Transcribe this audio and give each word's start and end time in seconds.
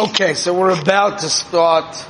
Okay, 0.00 0.34
so 0.34 0.54
we're 0.54 0.80
about 0.80 1.18
to 1.18 1.28
start 1.28 2.06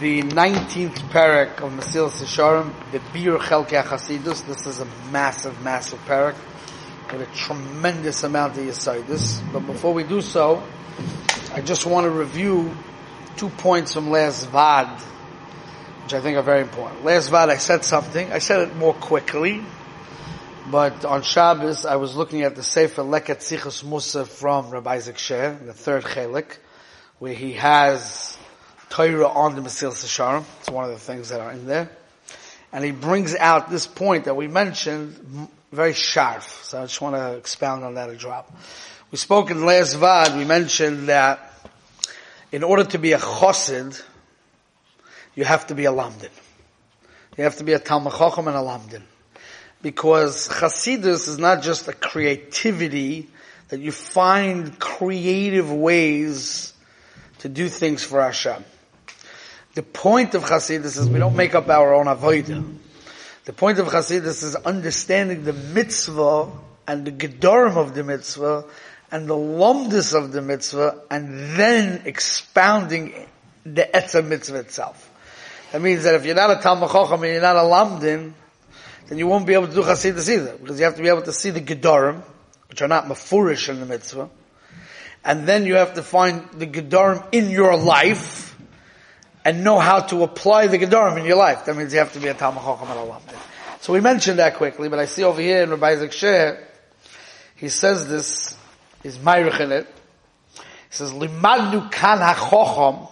the 0.00 0.22
19th 0.22 0.98
parak 1.10 1.60
of 1.60 1.70
Mesilas 1.70 2.20
Yesharim, 2.20 2.72
the 2.90 2.98
Bir 3.12 3.38
Chelke 3.38 3.80
Chasidus. 3.84 4.44
This 4.44 4.66
is 4.66 4.80
a 4.80 4.86
massive, 5.12 5.62
massive 5.62 6.00
parak 6.00 6.34
with 7.12 7.20
a 7.20 7.32
tremendous 7.32 8.24
amount 8.24 8.58
of 8.58 8.64
Yisaidus. 8.64 9.40
But 9.52 9.66
before 9.66 9.94
we 9.94 10.02
do 10.02 10.20
so, 10.20 10.64
I 11.52 11.60
just 11.60 11.86
want 11.86 12.06
to 12.06 12.10
review 12.10 12.76
two 13.36 13.50
points 13.50 13.94
from 13.94 14.10
last 14.10 14.48
Vad, 14.48 15.00
which 16.02 16.14
I 16.14 16.20
think 16.20 16.38
are 16.38 16.42
very 16.42 16.62
important. 16.62 17.04
Last 17.04 17.28
Vad 17.28 17.50
I 17.50 17.58
said 17.58 17.84
something, 17.84 18.32
I 18.32 18.40
said 18.40 18.66
it 18.66 18.74
more 18.74 18.94
quickly, 18.94 19.62
but 20.68 21.04
on 21.04 21.22
Shabbos 21.22 21.86
I 21.86 21.94
was 21.94 22.16
looking 22.16 22.42
at 22.42 22.56
the 22.56 22.64
Sefer 22.64 23.02
Leket 23.02 23.38
Sichus 23.38 23.84
Musa 23.84 24.24
from 24.24 24.70
Rabbi 24.70 24.94
Isaac 24.94 25.18
Sher, 25.18 25.56
the 25.64 25.72
third 25.72 26.02
Chelik, 26.02 26.56
where 27.20 27.34
he 27.34 27.52
has 27.52 28.36
Torah 28.88 29.28
on 29.28 29.54
the 29.54 29.60
Mesilas 29.60 30.04
Yesharim. 30.04 30.44
It's 30.60 30.70
one 30.70 30.84
of 30.84 30.90
the 30.90 30.98
things 30.98 31.28
that 31.28 31.40
are 31.40 31.52
in 31.52 31.66
there. 31.66 31.90
And 32.72 32.82
he 32.82 32.92
brings 32.92 33.36
out 33.36 33.70
this 33.70 33.86
point 33.86 34.24
that 34.24 34.34
we 34.34 34.48
mentioned 34.48 35.48
very 35.70 35.92
sharp. 35.92 36.42
So 36.42 36.78
I 36.78 36.82
just 36.82 37.00
want 37.00 37.16
to 37.16 37.36
expound 37.36 37.84
on 37.84 37.94
that 37.94 38.08
a 38.08 38.16
drop. 38.16 38.50
We 39.12 39.18
spoke 39.18 39.50
in 39.50 39.66
last 39.66 39.94
Vad, 39.94 40.36
we 40.36 40.44
mentioned 40.44 41.08
that 41.08 41.52
in 42.52 42.64
order 42.64 42.84
to 42.84 42.98
be 42.98 43.12
a 43.12 43.18
chosid, 43.18 44.02
you 45.34 45.44
have 45.44 45.66
to 45.66 45.74
be 45.74 45.84
a 45.84 45.92
lamdin. 45.92 46.30
You 47.36 47.44
have 47.44 47.56
to 47.56 47.64
be 47.64 47.74
a 47.74 47.78
Talmud 47.78 48.14
and 48.14 48.48
a 48.48 48.62
lamdin. 48.62 49.02
Because 49.82 50.48
Chasidus 50.48 51.28
is 51.28 51.38
not 51.38 51.62
just 51.62 51.86
a 51.86 51.92
creativity 51.92 53.28
that 53.68 53.80
you 53.80 53.92
find 53.92 54.78
creative 54.78 55.70
ways 55.70 56.72
to 57.40 57.48
do 57.48 57.68
things 57.68 58.04
for 58.04 58.22
Hashem. 58.22 58.64
The 59.74 59.82
point 59.82 60.34
of 60.34 60.44
Chassidus 60.44 60.98
is 60.98 61.08
we 61.08 61.18
don't 61.18 61.36
make 61.36 61.54
up 61.54 61.68
our 61.68 61.94
own 61.94 62.06
avodah. 62.06 62.76
The 63.44 63.52
point 63.52 63.78
of 63.78 63.86
Chassidus 63.86 64.42
is 64.42 64.56
understanding 64.56 65.44
the 65.44 65.52
mitzvah 65.52 66.50
and 66.86 67.04
the 67.04 67.12
gedorim 67.12 67.76
of 67.76 67.94
the 67.94 68.04
mitzvah 68.04 68.64
and 69.10 69.28
the 69.28 69.34
lumdus 69.34 70.14
of 70.14 70.32
the 70.32 70.42
mitzvah 70.42 71.02
and 71.10 71.56
then 71.56 72.02
expounding 72.04 73.26
the 73.64 73.88
etzah 73.94 74.26
mitzvah 74.26 74.60
itself. 74.60 75.08
That 75.72 75.80
means 75.82 76.04
that 76.04 76.14
if 76.14 76.26
you're 76.26 76.34
not 76.34 76.50
a 76.50 76.60
Talmud 76.60 76.90
Chacham 76.90 77.22
and 77.22 77.32
you're 77.32 77.42
not 77.42 77.56
a 77.56 77.60
lamdin, 77.60 78.32
then 79.08 79.18
you 79.18 79.26
won't 79.26 79.46
be 79.46 79.54
able 79.54 79.68
to 79.68 79.74
do 79.74 79.82
Chassidus 79.82 80.28
either 80.28 80.56
because 80.56 80.78
you 80.78 80.84
have 80.84 80.96
to 80.96 81.02
be 81.02 81.08
able 81.08 81.22
to 81.22 81.32
see 81.32 81.50
the 81.50 81.60
gedorim, 81.60 82.22
which 82.68 82.82
are 82.82 82.88
not 82.88 83.06
mafurish 83.06 83.68
in 83.68 83.80
the 83.80 83.86
mitzvah, 83.86 84.28
and 85.24 85.46
then 85.46 85.66
you 85.66 85.74
have 85.74 85.94
to 85.94 86.02
find 86.02 86.48
the 86.52 86.66
Gedarim 86.66 87.26
in 87.32 87.50
your 87.50 87.76
life 87.76 88.56
and 89.44 89.64
know 89.64 89.78
how 89.78 90.00
to 90.00 90.22
apply 90.22 90.66
the 90.66 90.78
Gedarim 90.78 91.18
in 91.18 91.24
your 91.24 91.36
life. 91.36 91.64
That 91.66 91.76
means 91.76 91.92
you 91.92 91.98
have 91.98 92.12
to 92.14 92.20
be 92.20 92.28
a 92.28 92.34
Talmud 92.34 92.62
Chacham 92.62 92.88
So 93.80 93.92
we 93.92 94.00
mentioned 94.00 94.38
that 94.38 94.56
quickly, 94.56 94.88
but 94.88 94.98
I 94.98 95.04
see 95.04 95.24
over 95.24 95.40
here 95.40 95.62
in 95.62 95.70
Rabbi 95.70 95.90
Isaac 95.90 96.12
Sher, 96.12 96.66
he 97.56 97.68
says 97.68 98.08
this, 98.08 98.56
is 99.02 99.18
myrich 99.18 99.60
in 99.60 99.72
it. 99.72 99.86
He 100.54 100.62
says, 100.90 101.12
Limadnu 101.12 101.90
kan 101.90 102.18
ha-chocham, 102.18 103.08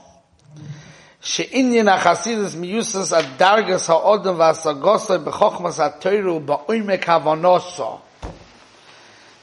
שעניין 1.20 1.88
החסידס 1.88 2.54
מיוסס 2.54 3.12
עד 3.12 3.24
דרגס 3.36 3.90
האודם 3.90 4.38
והסגוסה 4.38 5.18
בחוכמס 5.18 5.80
התוירו 5.80 6.34
ובאוימק 6.36 7.08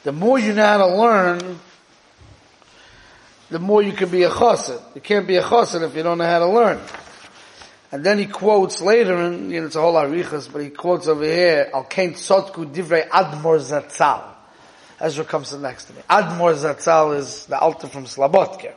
The 0.04 0.12
more 0.12 0.38
you 0.38 0.54
know 0.54 0.66
how 0.66 0.78
to 0.78 0.88
learn, 0.88 1.60
the 3.50 3.60
more 3.60 3.82
you 3.82 3.92
can 3.92 4.10
be 4.10 4.24
a 4.24 4.30
chassid. 4.30 4.82
You 4.96 5.02
can't 5.02 5.28
be 5.28 5.36
a 5.38 5.44
chassid 5.44 5.82
if 5.84 5.96
you 5.96 6.04
don't 6.04 6.18
know 6.18 6.26
how 6.26 6.40
to 6.40 6.48
learn. 6.48 6.80
And 7.92 8.04
then 8.04 8.18
he 8.18 8.26
quotes 8.26 8.82
later, 8.82 9.16
and 9.16 9.52
you 9.52 9.62
know, 9.62 9.68
it's 9.68 9.76
a 9.76 9.82
whole 9.82 9.94
arichas, 9.94 10.52
but 10.52 10.62
he 10.62 10.70
quotes 10.70 11.08
over 11.08 11.24
here, 11.24 11.70
Al 11.74 11.84
Kain 11.86 12.14
Tzotku 12.14 12.74
Divrei 12.74 13.08
Admor 13.08 13.59
Zatzal. 13.59 14.24
Ezra 15.00 15.24
comes 15.24 15.50
to 15.52 15.59
next 15.59 15.86
to 15.86 15.94
me. 15.94 16.02
Admor 16.09 16.56
Zatzal 16.56 17.16
is 17.18 17.46
the 17.46 17.58
Alter 17.58 17.88
from 17.88 18.06
Slabodka. 18.06 18.74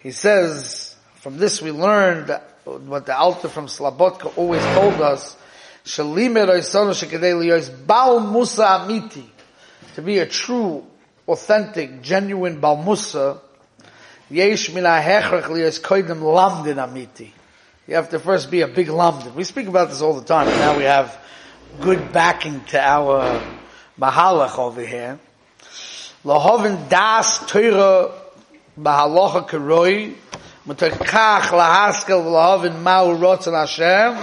He 0.00 0.12
says, 0.12 0.96
from 1.16 1.36
this 1.36 1.60
we 1.60 1.72
learned 1.72 2.28
that 2.28 2.58
what 2.64 3.06
the 3.06 3.16
Alter 3.16 3.48
from 3.48 3.66
Slabodka 3.66 4.32
always 4.38 4.62
told 4.74 5.00
us, 5.00 5.36
Bal 7.86 8.20
Musa 8.20 8.62
Amiti. 8.62 9.24
To 9.96 10.02
be 10.02 10.18
a 10.18 10.26
true, 10.26 10.86
authentic, 11.26 12.02
genuine 12.02 12.60
Bal 12.60 12.82
Musa, 12.82 13.40
You 14.32 14.40
have 17.96 18.08
to 18.08 18.18
first 18.18 18.50
be 18.50 18.62
a 18.62 18.68
big 18.68 18.86
lamdin. 18.86 19.34
We 19.34 19.44
speak 19.44 19.68
about 19.68 19.90
this 19.90 20.00
all 20.00 20.14
the 20.14 20.24
time, 20.24 20.46
now 20.46 20.78
we 20.78 20.84
have 20.84 21.14
good 21.82 22.14
backing 22.14 22.64
to 22.68 22.80
our 22.80 23.42
mahalach 24.00 24.58
over 24.58 24.80
here. 24.80 25.18
Lahovin 26.24 26.88
das 26.88 27.40
keroi, 27.40 28.10
mutakach 30.66 31.50
lahaskel 31.50 32.24
lahovin 32.24 32.82
ma'u 32.82 33.18
rotzen 33.18 33.52
Hashem. 33.52 34.16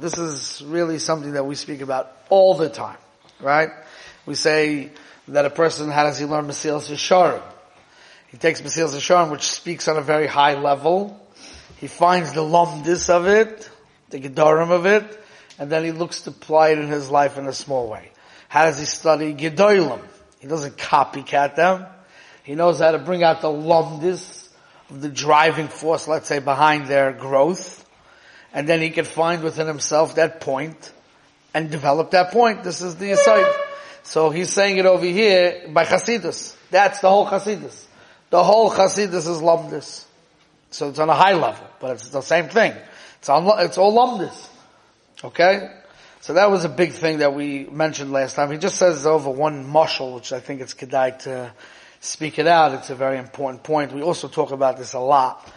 This 0.00 0.18
is 0.18 0.62
really 0.66 0.98
something 0.98 1.32
that 1.32 1.44
we 1.44 1.54
speak 1.56 1.82
about 1.82 2.10
all 2.30 2.54
the 2.54 2.70
time, 2.70 2.96
right? 3.40 3.68
We 4.24 4.34
say, 4.34 4.90
that 5.28 5.44
a 5.44 5.50
person, 5.50 5.90
how 5.90 6.04
does 6.04 6.18
he 6.18 6.26
learn 6.26 6.46
Mesilas 6.46 6.90
Yesharim? 6.90 7.42
He 8.28 8.36
takes 8.36 8.60
Mesilas 8.60 8.94
Yesharim, 8.94 9.30
which 9.30 9.42
speaks 9.42 9.88
on 9.88 9.96
a 9.96 10.02
very 10.02 10.26
high 10.26 10.54
level. 10.54 11.20
He 11.78 11.86
finds 11.86 12.32
the 12.32 12.42
lumdis 12.42 13.08
of 13.08 13.26
it, 13.26 13.70
the 14.10 14.20
gedarim 14.20 14.70
of 14.70 14.86
it, 14.86 15.20
and 15.58 15.70
then 15.70 15.84
he 15.84 15.92
looks 15.92 16.22
to 16.22 16.30
apply 16.30 16.70
it 16.70 16.78
in 16.78 16.88
his 16.88 17.10
life 17.10 17.38
in 17.38 17.46
a 17.46 17.52
small 17.52 17.88
way. 17.88 18.10
How 18.48 18.64
does 18.66 18.78
he 18.78 18.86
study 18.86 19.34
gedolim? 19.34 20.00
He 20.40 20.46
doesn't 20.46 20.76
copycat 20.76 21.54
them. 21.56 21.86
He 22.42 22.54
knows 22.54 22.80
how 22.80 22.90
to 22.90 22.98
bring 22.98 23.22
out 23.22 23.40
the 23.40 23.48
lumdis 23.48 24.48
of 24.90 25.00
the 25.00 25.08
driving 25.08 25.68
force, 25.68 26.06
let's 26.06 26.28
say, 26.28 26.38
behind 26.38 26.86
their 26.86 27.12
growth. 27.12 27.80
And 28.52 28.68
then 28.68 28.80
he 28.80 28.90
can 28.90 29.04
find 29.04 29.42
within 29.42 29.66
himself 29.66 30.16
that 30.16 30.40
point 30.40 30.92
and 31.54 31.70
develop 31.70 32.10
that 32.10 32.32
point. 32.32 32.62
This 32.62 32.82
is 32.82 32.96
the 32.96 33.12
aside. 33.12 33.63
So 34.04 34.30
he's 34.30 34.52
saying 34.52 34.76
it 34.76 34.86
over 34.86 35.04
here 35.04 35.64
by 35.68 35.84
Chasidus. 35.84 36.54
That's 36.70 37.00
the 37.00 37.08
whole 37.08 37.26
Chasidus. 37.26 37.86
The 38.30 38.44
whole 38.44 38.70
Chasidus 38.70 39.28
is 39.28 39.40
Lumdis. 39.40 40.04
So 40.70 40.90
it's 40.90 40.98
on 40.98 41.08
a 41.08 41.14
high 41.14 41.34
level, 41.34 41.66
but 41.80 41.92
it's 41.92 42.10
the 42.10 42.20
same 42.20 42.48
thing. 42.48 42.74
It's 43.18 43.28
on, 43.28 43.64
it's 43.64 43.78
all 43.78 43.96
Lumdis. 43.96 44.48
Okay? 45.24 45.70
So 46.20 46.34
that 46.34 46.50
was 46.50 46.64
a 46.64 46.68
big 46.68 46.92
thing 46.92 47.18
that 47.18 47.34
we 47.34 47.64
mentioned 47.64 48.12
last 48.12 48.36
time. 48.36 48.50
He 48.50 48.58
just 48.58 48.76
says 48.76 49.06
over 49.06 49.30
one 49.30 49.66
mushal, 49.66 50.14
which 50.14 50.32
I 50.32 50.40
think 50.40 50.60
it's 50.60 50.74
kedai 50.74 51.18
to 51.20 51.52
speak 52.00 52.38
it 52.38 52.46
out. 52.46 52.74
It's 52.74 52.90
a 52.90 52.94
very 52.94 53.18
important 53.18 53.62
point. 53.62 53.92
We 53.92 54.02
also 54.02 54.28
talk 54.28 54.50
about 54.50 54.76
this 54.76 54.92
a 54.92 55.00
lot. 55.00 55.50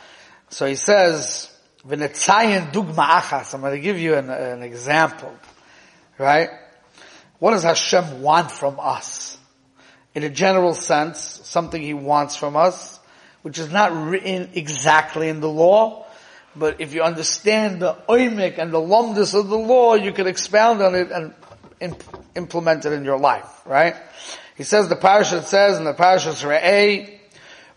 So 0.49 0.65
he 0.65 0.75
says, 0.75 1.53
V'netzayin 1.85 2.71
dugma 2.71 3.19
achas. 3.19 3.53
I'm 3.53 3.61
going 3.61 3.73
to 3.73 3.81
give 3.81 3.99
you 3.99 4.15
an, 4.15 4.29
an 4.29 4.63
example. 4.63 5.33
Right? 6.17 6.49
What 7.39 7.51
does 7.51 7.63
Hashem 7.63 8.21
want 8.21 8.51
from 8.51 8.79
us? 8.79 9.37
In 10.15 10.23
a 10.23 10.29
general 10.29 10.73
sense, 10.73 11.19
something 11.19 11.81
He 11.81 11.93
wants 11.93 12.35
from 12.35 12.55
us, 12.55 12.99
which 13.43 13.59
is 13.59 13.71
not 13.71 13.93
written 13.93 14.49
exactly 14.55 15.29
in 15.29 15.39
the 15.39 15.49
law, 15.49 16.05
but 16.55 16.81
if 16.81 16.93
you 16.93 17.03
understand 17.03 17.81
the 17.81 17.95
oimik 18.09 18.57
and 18.57 18.71
the 18.71 18.79
lumdus 18.79 19.39
of 19.39 19.47
the 19.49 19.57
law, 19.57 19.93
you 19.93 20.11
can 20.11 20.25
expound 20.25 20.81
on 20.81 20.95
it 20.95 21.11
and 21.11 21.33
imp- 21.79 22.03
implement 22.35 22.85
it 22.85 22.93
in 22.93 23.05
your 23.05 23.19
life, 23.19 23.61
right? 23.65 23.95
He 24.55 24.63
says, 24.63 24.89
the 24.89 24.95
parasha 24.95 25.43
says 25.43 25.77
in 25.77 25.83
the 25.83 25.93
parasha 25.93 26.29
Re'eh, 26.29 27.19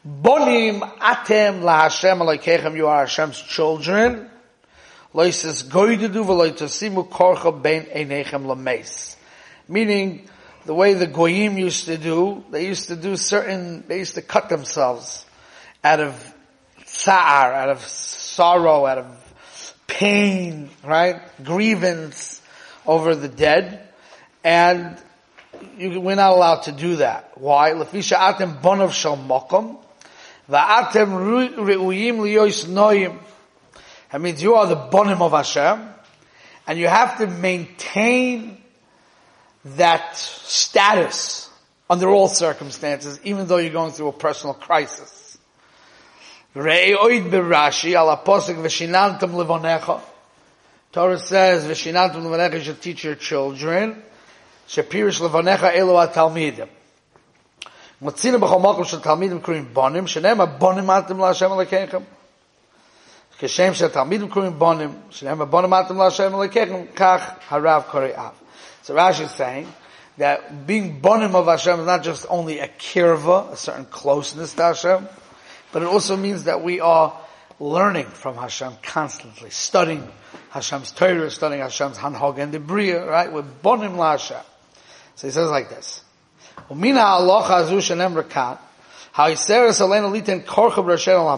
Bonim 0.06 0.80
atem 0.80 1.60
laHashem 1.60 2.20
alaykechem, 2.20 2.74
you 2.74 2.86
are 2.86 3.04
Hashem's 3.04 3.42
children. 3.42 4.30
Loises 5.14 5.68
goydedu 5.68 6.24
v'loitosimu 6.24 7.10
korcha 7.10 7.62
ben 7.62 7.84
einechem 7.84 8.46
lameis. 8.46 9.16
Meaning, 9.70 10.28
the 10.66 10.74
way 10.74 10.94
the 10.94 11.06
goyim 11.06 11.56
used 11.56 11.84
to 11.84 11.96
do, 11.96 12.44
they 12.50 12.66
used 12.66 12.88
to 12.88 12.96
do 12.96 13.16
certain, 13.16 13.84
they 13.86 13.98
used 13.98 14.16
to 14.16 14.22
cut 14.22 14.48
themselves 14.48 15.24
out 15.84 16.00
of 16.00 16.34
tsar, 16.84 17.52
out 17.52 17.68
of 17.68 17.80
sorrow, 17.86 18.84
out 18.84 18.98
of 18.98 19.34
pain, 19.86 20.70
right? 20.82 21.22
Grievance 21.44 22.42
over 22.84 23.14
the 23.14 23.28
dead. 23.28 23.86
And 24.42 25.00
you, 25.78 26.00
we're 26.00 26.16
not 26.16 26.32
allowed 26.32 26.62
to 26.62 26.72
do 26.72 26.96
that. 26.96 27.38
Why? 27.38 27.70
Lefisha 27.70 28.16
atem 28.16 28.60
bonav 28.60 28.90
shal 28.90 29.16
mokom, 29.16 29.78
va'atem 30.48 31.54
re'uyim 31.54 32.16
liyois 32.16 32.66
noyim. 32.66 33.16
That 34.10 34.20
means 34.20 34.42
you 34.42 34.56
are 34.56 34.66
the 34.66 34.74
bonim 34.74 35.20
of 35.20 35.30
Hashem, 35.30 35.94
and 36.66 36.76
you 36.76 36.88
have 36.88 37.18
to 37.18 37.28
maintain 37.28 38.59
that 39.64 40.16
status 40.16 41.48
under 41.88 42.08
all 42.08 42.28
circumstances, 42.28 43.20
even 43.24 43.46
though 43.46 43.58
you're 43.58 43.72
going 43.72 43.92
through 43.92 44.08
a 44.08 44.12
personal 44.12 44.54
crisis. 44.54 45.38
Torah 46.54 46.88
says, 51.18 51.64
"V'shinantum 51.64 52.22
levanecha," 52.22 52.54
you 52.54 52.60
should 52.60 52.82
teach 52.82 53.04
your 53.04 53.14
children. 53.14 54.02
Shapirish 54.68 55.20
levanecha 55.20 55.74
elu 55.74 56.12
atalmidim. 56.12 56.68
Motzina 58.02 58.40
b'chol 58.40 58.60
makom 58.60 58.86
shel 58.86 59.00
talmidim 59.00 59.40
bonim. 59.72 60.06
Shenema 60.06 60.58
bonim 60.58 60.86
atim. 60.86 62.04
כשם 63.39 63.73
שהתלמידים 63.73 64.29
קוראים 64.29 64.59
בונים, 64.59 64.93
שנאמר 65.09 65.45
בונים 65.45 65.73
אתם 65.73 65.97
להשם 65.97 66.39
אלוקיכם, 66.39 66.85
כך 66.95 67.29
הרב 67.49 67.83
קורא 67.91 68.07
אב. 68.15 68.31
So 68.83 68.93
Rashi 68.93 69.21
is 69.21 69.31
saying 69.31 69.67
that 70.17 70.67
being 70.67 71.01
bonim 71.01 71.33
of 71.33 71.47
Hashem 71.47 71.79
is 71.79 71.85
not 71.87 72.03
just 72.03 72.27
only 72.29 72.59
a 72.59 72.67
kirva, 72.67 73.51
a 73.51 73.57
certain 73.57 73.85
closeness 73.85 74.53
to 74.53 74.61
Hashem, 74.61 75.09
but 75.71 75.81
it 75.81 75.87
also 75.87 76.15
means 76.15 76.43
that 76.43 76.61
we 76.61 76.79
are 76.79 77.11
learning 77.59 78.05
from 78.05 78.35
Hashem 78.35 78.73
constantly, 78.83 79.49
studying 79.49 80.07
Hashem's 80.51 80.91
Torah, 80.91 81.31
studying 81.31 81.61
Hashem's 81.61 81.97
Hanhog 81.97 82.37
and 82.37 82.51
the 82.51 82.59
Bria, 82.59 83.09
right? 83.09 83.31
We're 83.31 83.41
bonim 83.41 83.97
la 83.97 84.11
Hashem. 84.11 84.37
So 85.15 85.27
he 85.27 85.31
says 85.31 85.49
like 85.49 85.69
this. 85.69 86.03
Umina 86.69 87.03
alocha 87.19 87.63
azu 87.63 87.77
shenem 87.77 88.21
rekat, 88.21 88.59
ha'iseres 89.13 89.81
alena 89.81 90.11
liten 90.11 90.45
korcha 90.45 90.83
b'rashen 90.83 91.15
al 91.15 91.37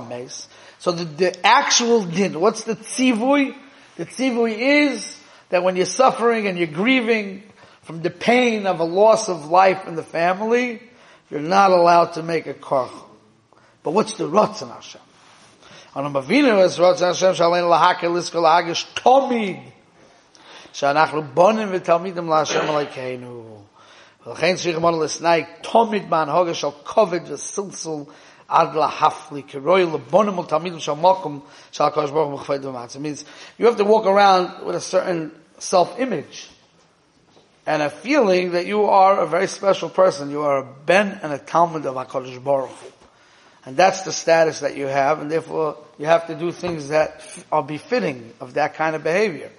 So 0.81 0.91
the, 0.91 1.05
the 1.05 1.45
actual 1.45 2.03
din, 2.03 2.39
what's 2.39 2.63
the 2.63 2.75
tzivui? 2.75 3.55
The 3.95 4.05
tzivui 4.05 4.57
is 4.57 5.19
that 5.49 5.63
when 5.63 5.75
you're 5.75 5.85
suffering 5.85 6.47
and 6.47 6.57
you're 6.57 6.67
grieving 6.67 7.43
from 7.81 8.01
the 8.01 8.09
pain 8.09 8.67
of 8.67 8.79
a 8.79 8.83
loss 8.83 9.29
of 9.29 9.47
life 9.47 9.87
in 9.87 9.95
the 9.95 10.03
family, 10.03 10.81
you're 11.29 11.39
not 11.39 11.71
allowed 11.71 12.13
to 12.13 12.23
make 12.23 12.47
a 12.47 12.53
korcha. 12.53 13.03
But 13.83 13.91
what's 13.91 14.17
the 14.17 14.29
Ratzon 14.29 14.73
Hashem? 14.73 15.01
On 15.95 16.05
a 16.05 16.09
Mavinu 16.09 16.63
is 16.63 16.77
Ratzon 16.77 17.07
Hashem 17.07 17.33
shalein 17.33 17.63
lahakir 17.63 18.11
liskol 18.11 18.43
hagish 18.43 18.85
tomid. 18.95 19.73
שאנחנו 20.73 21.21
בונים 21.33 21.69
ותלמידים 21.71 22.29
להשם 22.29 22.69
אלוקינו. 22.69 23.57
ולכן 24.27 24.55
צריך 24.55 24.75
לומר 24.75 24.91
לסנאי, 24.91 25.43
תומד 25.61 26.09
בהנהוגה 26.09 26.53
של 26.53 26.67
כובד 26.83 27.31
וסלסל 27.31 28.03
ad 28.52 28.74
la 28.74 28.90
hafli 28.90 29.42
keroy 29.44 29.90
le 29.90 29.98
bonim 29.98 30.46
tamil 30.46 30.74
shamakum 30.74 31.42
shal 31.70 31.90
kosh 31.90 32.10
baruch 32.10 32.40
mechved. 32.46 32.96
It 32.96 33.00
means 33.00 33.24
you 33.58 33.66
have 33.66 33.76
to 33.76 33.84
walk 33.84 34.06
around 34.06 34.66
with 34.66 34.76
a 34.76 34.80
certain 34.80 35.32
self-image 35.58 36.50
and 37.66 37.82
a 37.82 37.90
feeling 37.90 38.52
that 38.52 38.66
you 38.66 38.84
are 38.84 39.20
a 39.20 39.26
very 39.26 39.46
special 39.46 39.88
person. 39.88 40.30
You 40.30 40.42
are 40.42 40.58
a 40.58 40.64
ben 40.64 41.20
and 41.22 41.32
a 41.32 41.38
talmud 41.38 41.86
of 41.86 41.94
HaKadosh 41.94 42.42
Baruch 42.42 42.70
And 43.64 43.76
that's 43.76 44.02
the 44.02 44.12
status 44.12 44.60
that 44.60 44.76
you 44.76 44.86
have 44.86 45.20
and 45.20 45.30
therefore 45.30 45.78
you 45.98 46.06
have 46.06 46.26
to 46.26 46.34
do 46.34 46.50
things 46.50 46.88
that 46.88 47.22
are 47.50 47.62
befitting 47.62 48.32
of 48.40 48.54
that 48.54 48.74
kind 48.74 48.96
of 48.96 49.04
behavior. 49.04 49.50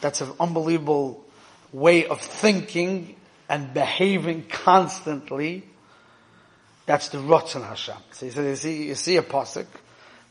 That's 0.00 0.20
an 0.20 0.32
unbelievable 0.40 1.24
way 1.72 2.06
of 2.06 2.20
thinking 2.20 3.16
and 3.48 3.72
behaving 3.72 4.46
constantly 4.48 5.64
that's 6.86 7.08
the 7.08 7.18
Ratzon 7.18 7.66
Hashem. 7.66 7.96
So 8.12 8.26
you 8.26 8.32
see, 8.32 8.48
you 8.48 8.56
see, 8.56 8.86
you 8.88 8.94
see 8.94 9.16
a 9.16 9.22
pasuk. 9.22 9.66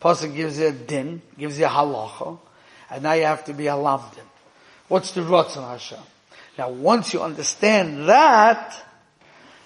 Pasuk 0.02 0.36
gives 0.36 0.60
you 0.60 0.68
a 0.68 0.72
din, 0.72 1.22
gives 1.38 1.58
you 1.58 1.66
a 1.66 1.70
halacha, 1.70 2.38
and 2.92 3.04
now 3.04 3.14
you 3.14 3.24
have 3.24 3.46
to 3.46 3.54
be 3.54 3.68
a 3.68 3.74
lamdin. 3.74 4.26
What's 4.88 5.12
the 5.12 5.22
Ratzon 5.22 5.68
Hashem? 5.68 6.00
Now 6.58 6.70
once 6.70 7.14
you 7.14 7.22
understand 7.22 8.08
that, 8.10 8.80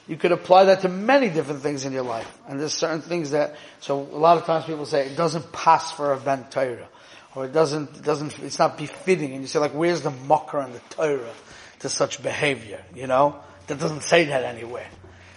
you 0.07 0.15
could 0.15 0.31
apply 0.31 0.65
that 0.65 0.81
to 0.81 0.89
many 0.89 1.29
different 1.29 1.61
things 1.61 1.83
in 1.83 1.91
your 1.91 2.03
life. 2.03 2.39
And 2.47 2.59
there's 2.59 2.73
certain 2.73 3.01
things 3.01 3.31
that, 3.31 3.55
so 3.81 3.99
a 3.99 4.17
lot 4.17 4.37
of 4.37 4.45
times 4.45 4.65
people 4.65 4.85
say, 4.85 5.07
it 5.07 5.17
doesn't 5.17 5.51
pass 5.51 5.91
for 5.91 6.13
a 6.13 6.17
ben 6.17 6.45
Torah. 6.49 6.87
Or 7.35 7.45
it 7.45 7.51
doesn't, 7.51 7.97
it 7.97 8.03
doesn't, 8.03 8.39
it's 8.39 8.57
not 8.57 8.77
befitting. 8.77 9.33
And 9.33 9.41
you 9.41 9.47
say 9.47 9.59
like, 9.59 9.73
where's 9.73 10.01
the 10.01 10.11
mocker 10.11 10.59
and 10.59 10.73
the 10.73 10.79
Torah 10.91 11.33
to 11.79 11.89
such 11.89 12.23
behavior? 12.23 12.81
You 12.95 13.07
know? 13.07 13.35
That 13.67 13.79
doesn't 13.79 14.03
say 14.03 14.25
that 14.25 14.43
anywhere. 14.45 14.87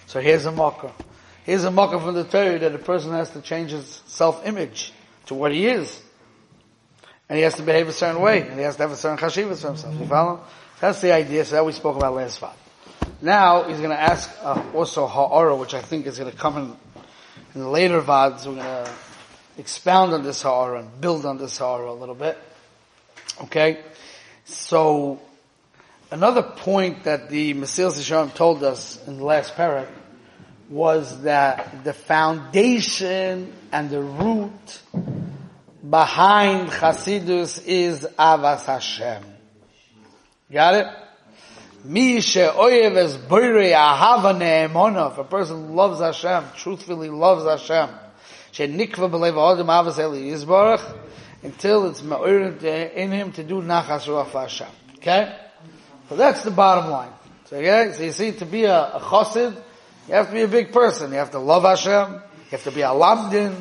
So 0.06 0.20
here's 0.20 0.46
a 0.46 0.52
mocker. 0.52 0.92
Here's 1.44 1.64
a 1.64 1.70
mocker 1.70 1.98
from 1.98 2.14
the 2.14 2.24
Torah 2.24 2.58
that 2.58 2.74
a 2.74 2.78
person 2.78 3.12
has 3.12 3.30
to 3.30 3.40
change 3.40 3.70
his 3.70 4.02
self-image 4.06 4.92
to 5.26 5.34
what 5.34 5.52
he 5.52 5.66
is. 5.66 6.00
And 7.28 7.36
he 7.36 7.44
has 7.44 7.54
to 7.54 7.62
behave 7.62 7.88
a 7.88 7.92
certain 7.92 8.20
way. 8.20 8.40
And 8.42 8.58
he 8.58 8.64
has 8.64 8.76
to 8.76 8.82
have 8.82 8.92
a 8.92 8.96
certain 8.96 9.18
chashivas 9.18 9.62
for 9.62 9.68
himself. 9.68 9.94
You 9.98 10.06
follow? 10.06 10.44
That's 10.80 11.00
the 11.00 11.12
idea. 11.12 11.44
So 11.44 11.56
that 11.56 11.64
we 11.64 11.72
spoke 11.72 11.96
about 11.96 12.14
last 12.14 12.40
time. 12.40 12.56
Now 13.22 13.64
he's 13.64 13.78
going 13.78 13.90
to 13.90 14.00
ask 14.00 14.30
uh, 14.42 14.62
also 14.74 15.06
ha'ara, 15.06 15.56
which 15.56 15.74
I 15.74 15.82
think 15.82 16.06
is 16.06 16.18
going 16.18 16.30
to 16.30 16.36
come 16.36 16.56
in, 16.56 16.76
in 17.54 17.60
the 17.60 17.68
later 17.68 18.00
vads. 18.00 18.46
We're 18.46 18.54
going 18.54 18.58
to 18.64 18.90
expound 19.58 20.12
on 20.12 20.22
this 20.22 20.42
ha'ara 20.42 20.80
and 20.80 21.00
build 21.00 21.26
on 21.26 21.38
this 21.38 21.58
ha'ara 21.58 21.90
a 21.90 21.94
little 21.94 22.14
bit. 22.14 22.38
Okay, 23.42 23.78
so 24.44 25.20
another 26.10 26.42
point 26.42 27.04
that 27.04 27.30
the 27.30 27.54
Mesilas 27.54 27.98
Yesharim 27.98 28.34
told 28.34 28.62
us 28.62 29.06
in 29.06 29.18
the 29.18 29.24
last 29.24 29.54
parak 29.54 29.88
was 30.70 31.22
that 31.22 31.82
the 31.82 31.92
foundation 31.92 33.52
and 33.72 33.90
the 33.90 34.00
root 34.00 34.80
behind 35.88 36.70
Chasidus 36.70 37.62
is 37.66 38.06
Avas 38.16 38.64
Hashem. 38.64 39.24
Got 40.50 40.74
it? 40.74 40.86
Mi 41.84 42.20
she'oyev 42.20 42.96
es 42.96 43.16
boirei 43.16 43.72
ahava. 43.72 45.10
If 45.10 45.18
a 45.18 45.24
person 45.24 45.74
loves 45.74 46.00
Hashem, 46.00 46.44
truthfully 46.56 47.10
loves 47.10 47.44
Hashem, 47.44 47.92
she'nikva 48.52 49.10
b'lev 49.10 49.34
ha'odem 49.34 49.66
avas 49.66 49.98
eli 49.98 50.30
yizbarach, 50.30 50.98
until 51.42 51.86
it's 51.86 52.02
ma'orid 52.02 52.62
in 52.94 53.10
him 53.10 53.32
to 53.32 53.42
do 53.42 53.60
nachas 53.60 54.06
ruach 54.06 54.30
Hashem. 54.30 54.68
Okay? 54.98 55.36
So 56.08 56.16
that's 56.16 56.44
the 56.44 56.50
bottom 56.52 56.90
line. 56.90 57.12
So, 57.46 57.56
okay? 57.56 57.92
So 57.92 58.02
you 58.04 58.12
see, 58.12 58.32
to 58.32 58.46
be 58.46 58.64
a, 58.64 58.94
a 58.94 59.00
chassid, 59.00 59.60
you 60.10 60.16
have 60.16 60.26
to 60.26 60.32
be 60.32 60.42
a 60.42 60.48
big 60.48 60.72
person. 60.72 61.12
You 61.12 61.18
have 61.18 61.30
to 61.30 61.38
love 61.38 61.62
Hashem. 61.62 62.14
You 62.14 62.20
have 62.50 62.64
to 62.64 62.72
be 62.72 62.80
a 62.80 62.88
lamdin. 62.88 63.54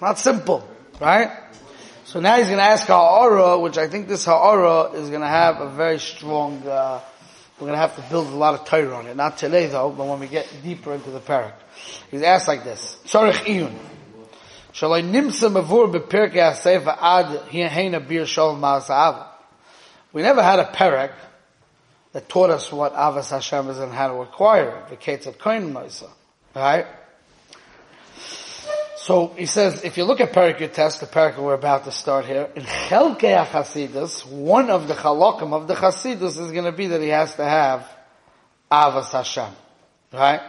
Not 0.00 0.18
simple, 0.18 0.66
right? 0.98 1.30
So 2.04 2.20
now 2.20 2.36
he's 2.36 2.46
going 2.46 2.56
to 2.56 2.64
ask 2.64 2.86
Ha'ara, 2.86 3.58
which 3.58 3.76
I 3.76 3.86
think 3.86 4.08
this 4.08 4.24
Ha'ara 4.24 4.92
is 4.92 5.10
going 5.10 5.20
to 5.20 5.28
have 5.28 5.60
a 5.60 5.68
very 5.68 5.98
strong, 5.98 6.66
uh, 6.66 7.02
we're 7.60 7.66
going 7.66 7.72
to 7.74 7.78
have 7.78 7.96
to 7.96 8.02
build 8.08 8.28
a 8.28 8.34
lot 8.34 8.54
of 8.54 8.64
Torah 8.64 8.96
on 8.96 9.08
it. 9.08 9.14
Not 9.14 9.36
today 9.36 9.66
though, 9.66 9.90
but 9.90 10.06
when 10.06 10.20
we 10.20 10.26
get 10.26 10.48
deeper 10.64 10.94
into 10.94 11.10
the 11.10 11.20
parak. 11.20 11.52
He's 12.10 12.22
asked 12.22 12.48
like 12.48 12.64
this. 12.64 12.98
Tzarech 13.04 13.44
iyun. 13.44 13.74
Shalai 14.72 15.04
nimsa 15.04 15.52
mavur 15.52 15.92
bepirkei 15.92 16.42
ha-sefer 16.42 16.96
ad 16.98 17.26
heina 17.50 18.08
bir 18.08 18.24
shalom 18.24 18.58
ma'asav. 18.58 19.26
We 20.14 20.22
never 20.22 20.42
had 20.42 20.60
a 20.60 20.64
parak 20.64 21.12
that 22.16 22.30
taught 22.30 22.48
us 22.48 22.72
what 22.72 22.94
Avas 22.94 23.28
Hashem 23.28 23.68
is 23.68 23.78
and 23.78 23.92
how 23.92 24.08
to 24.08 24.22
acquire 24.22 24.78
it. 24.78 24.88
The 24.88 24.96
Kates 24.96 25.26
of 25.26 25.36
Kohen 25.36 25.74
Moisa. 25.74 26.08
Right? 26.54 26.86
So 28.96 29.34
he 29.36 29.44
says, 29.44 29.84
if 29.84 29.98
you 29.98 30.04
look 30.04 30.22
at 30.22 30.32
Parak 30.32 30.72
test, 30.72 31.00
the 31.00 31.06
Parak 31.06 31.36
we're 31.36 31.52
about 31.52 31.84
to 31.84 31.92
start 31.92 32.24
here, 32.24 32.48
in 32.56 32.62
Chelkei 32.62 33.44
HaChasidus, 33.44 34.26
one 34.26 34.70
of 34.70 34.88
the 34.88 34.94
Chalokim 34.94 35.52
of 35.52 35.68
the 35.68 35.74
Chasidus 35.74 36.40
is 36.40 36.52
going 36.52 36.64
to 36.64 36.72
be 36.72 36.86
that 36.86 37.02
he 37.02 37.08
has 37.08 37.36
to 37.36 37.44
have 37.44 37.86
Avas 38.72 39.10
Hashem. 39.10 39.52
Right? 40.10 40.40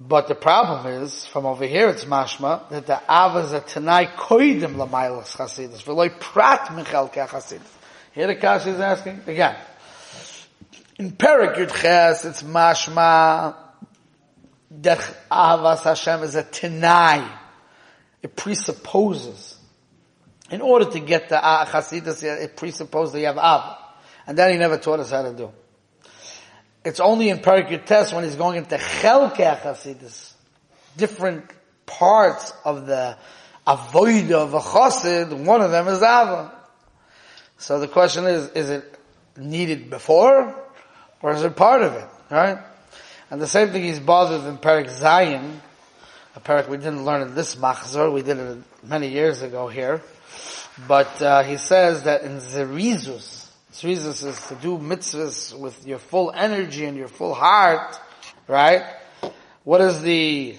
But 0.00 0.28
the 0.28 0.34
problem 0.34 0.86
is, 1.02 1.26
from 1.26 1.44
over 1.44 1.66
here 1.66 1.90
it's 1.90 2.06
mashma, 2.06 2.66
that 2.70 2.86
the 2.86 2.98
Avas 3.10 3.52
are 3.52 3.60
Tanai 3.60 4.06
Koidim 4.06 4.76
Lamailas 4.76 5.36
Chasidus, 5.36 5.82
V'loi 5.82 6.18
Prat 6.18 6.74
Min 6.74 6.86
Chelkei 6.86 7.28
HaChasidus. 7.28 7.60
Here 8.14 8.28
the 8.28 8.36
Kashi 8.36 8.70
is 8.70 8.78
asking, 8.80 9.22
again, 9.26 9.56
in 10.96 11.12
Parak 11.12 11.56
Ches, 11.80 12.24
it's 12.24 12.42
mashma, 12.42 13.56
that 14.82 14.98
Avas 15.30 15.82
Hashem 15.82 16.22
is 16.22 16.34
a 16.34 16.42
tenai. 16.42 17.28
It 18.22 18.36
presupposes. 18.36 19.56
In 20.50 20.60
order 20.60 20.90
to 20.90 21.00
get 21.00 21.28
the 21.28 21.44
uh, 21.44 21.66
Chasidus, 21.66 22.22
it 22.22 22.56
presupposes 22.56 23.12
that 23.12 23.20
you 23.20 23.26
have 23.26 23.38
Av. 23.38 23.78
And 24.26 24.38
that 24.38 24.50
he 24.50 24.56
never 24.56 24.78
taught 24.78 25.00
us 25.00 25.10
how 25.10 25.22
to 25.22 25.34
do. 25.34 25.50
It's 26.84 27.00
only 27.00 27.28
in 27.30 27.38
Parakut 27.38 27.86
Test 27.86 28.14
when 28.14 28.24
he's 28.24 28.36
going 28.36 28.58
into 28.58 28.76
Chelke 28.76 29.60
Chasidus. 29.60 30.32
Different 30.96 31.50
parts 31.86 32.52
of 32.64 32.86
the 32.86 33.16
avoid 33.66 34.32
of 34.32 34.54
a 34.54 34.60
chassid, 34.60 35.44
one 35.44 35.60
of 35.60 35.70
them 35.70 35.88
is 35.88 35.98
Ava. 35.98 36.52
So 37.58 37.80
the 37.80 37.88
question 37.88 38.24
is, 38.24 38.48
is 38.50 38.70
it 38.70 38.98
needed 39.36 39.90
before, 39.90 40.63
or 41.24 41.32
is 41.32 41.42
it 41.42 41.56
part 41.56 41.80
of 41.80 41.94
it, 41.94 42.06
right? 42.30 42.58
And 43.30 43.40
the 43.40 43.46
same 43.46 43.70
thing 43.70 43.82
he's 43.82 43.98
bothered 43.98 44.44
in 44.44 44.58
Perik 44.58 44.90
Zion, 44.90 45.62
a 46.36 46.40
Perik 46.40 46.68
we 46.68 46.76
didn't 46.76 47.06
learn 47.06 47.22
in 47.22 47.34
this 47.34 47.56
Machzor, 47.56 48.12
we 48.12 48.20
did 48.20 48.36
it 48.36 48.58
many 48.82 49.08
years 49.08 49.40
ago 49.40 49.66
here. 49.66 50.02
But 50.86 51.22
uh, 51.22 51.42
he 51.42 51.56
says 51.56 52.02
that 52.02 52.24
in 52.24 52.40
Zerizus, 52.40 53.48
Zrizis 53.72 54.22
is 54.26 54.48
to 54.48 54.54
do 54.56 54.76
mitzvahs 54.76 55.58
with 55.58 55.86
your 55.86 55.98
full 55.98 56.30
energy 56.30 56.84
and 56.84 56.94
your 56.94 57.08
full 57.08 57.32
heart, 57.32 57.98
right? 58.46 58.82
What 59.62 59.80
is 59.80 60.02
the 60.02 60.58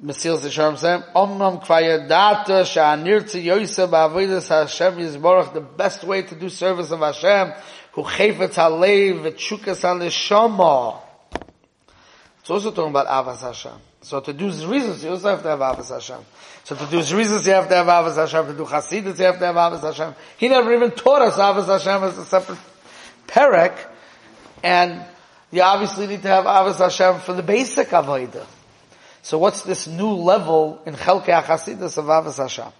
Mesilas 0.00 0.42
Yesharim 0.42 0.78
saying? 0.78 1.02
Omnam 1.16 1.64
kvayadata 1.64 2.62
sha'anirtzi 2.62 3.42
yoysa 3.42 3.88
ba'avidas 3.88 4.48
Hashem 4.50 4.98
yizborach, 4.98 5.52
the 5.52 5.60
best 5.60 6.04
way 6.04 6.22
to 6.22 6.36
do 6.36 6.48
service 6.48 6.92
of 6.92 7.00
Hashem, 7.00 7.54
hu 7.96 8.02
chayfetz 8.02 8.54
halev 8.54 9.22
v'tshukas. 9.22 11.02
It's 12.40 12.50
also 12.50 12.70
talking 12.70 12.90
about 12.90 13.06
Avas 13.08 13.40
Hashem. 13.40 13.72
So 14.02 14.20
to 14.20 14.32
do 14.32 14.44
reasons, 14.44 15.02
you 15.02 15.10
also 15.10 15.30
have 15.30 15.42
to 15.42 15.48
have 15.48 15.58
Avas 15.58 15.88
Hashem. 15.88 16.20
So 16.62 16.76
to 16.76 16.86
do 16.86 16.98
reasons, 17.16 17.44
you 17.46 17.52
have 17.54 17.68
to 17.68 17.74
have 17.74 17.86
Avas 17.86 18.14
Hashem. 18.14 18.46
To 18.46 18.52
do 18.52 18.64
Hasidus, 18.64 19.18
you 19.18 19.24
have 19.24 19.38
to 19.38 19.46
have 19.46 19.56
Avas 19.56 19.80
Hashem. 19.80 20.14
He 20.36 20.48
never 20.48 20.72
even 20.74 20.92
taught 20.92 21.22
us 21.22 21.36
Avas 21.38 21.66
Hashem 21.66 22.04
as 22.04 22.18
a 22.18 22.24
separate 22.24 22.58
perek. 23.26 23.76
And 24.62 25.02
you 25.50 25.62
obviously 25.62 26.06
need 26.06 26.22
to 26.22 26.28
have 26.28 26.44
Avas 26.44 26.78
Hashem 26.78 27.20
for 27.22 27.32
the 27.32 27.42
basic 27.42 27.88
Avodah. 27.88 28.46
So 29.22 29.38
what's 29.38 29.62
this 29.62 29.88
new 29.88 30.10
level 30.10 30.80
in 30.86 30.94
Chelkei 30.94 31.42
HaChasidus 31.42 31.98
of 31.98 32.04
Avas 32.04 32.36
Hashem? 32.36 32.72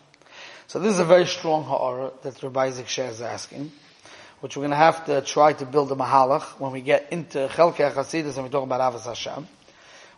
So 0.69 0.79
this 0.79 0.93
is 0.93 1.01
a 1.01 1.05
very 1.05 1.27
strong 1.27 1.65
ha'ara 1.65 2.13
that 2.23 2.41
Rabbi 2.43 2.67
Isaac 2.67 2.87
Sher 2.87 3.07
is 3.07 3.21
asking, 3.21 3.73
which 4.41 4.57
we're 4.57 4.63
going 4.63 4.71
to 4.71 4.77
have 4.77 5.07
to 5.07 5.21
try 5.23 5.53
to 5.53 5.67
build 5.67 5.91
a 5.93 5.95
mahalach 5.95 6.61
when 6.61 6.73
we 6.73 6.81
get 6.81 7.13
into 7.13 7.49
Chelkei 7.49 7.93
HaChasidus 7.93 8.37
and 8.37 8.45
we 8.45 8.51
talk 8.51 8.65
about 8.65 8.81
Avas 8.81 9.05
Hashem 9.07 9.47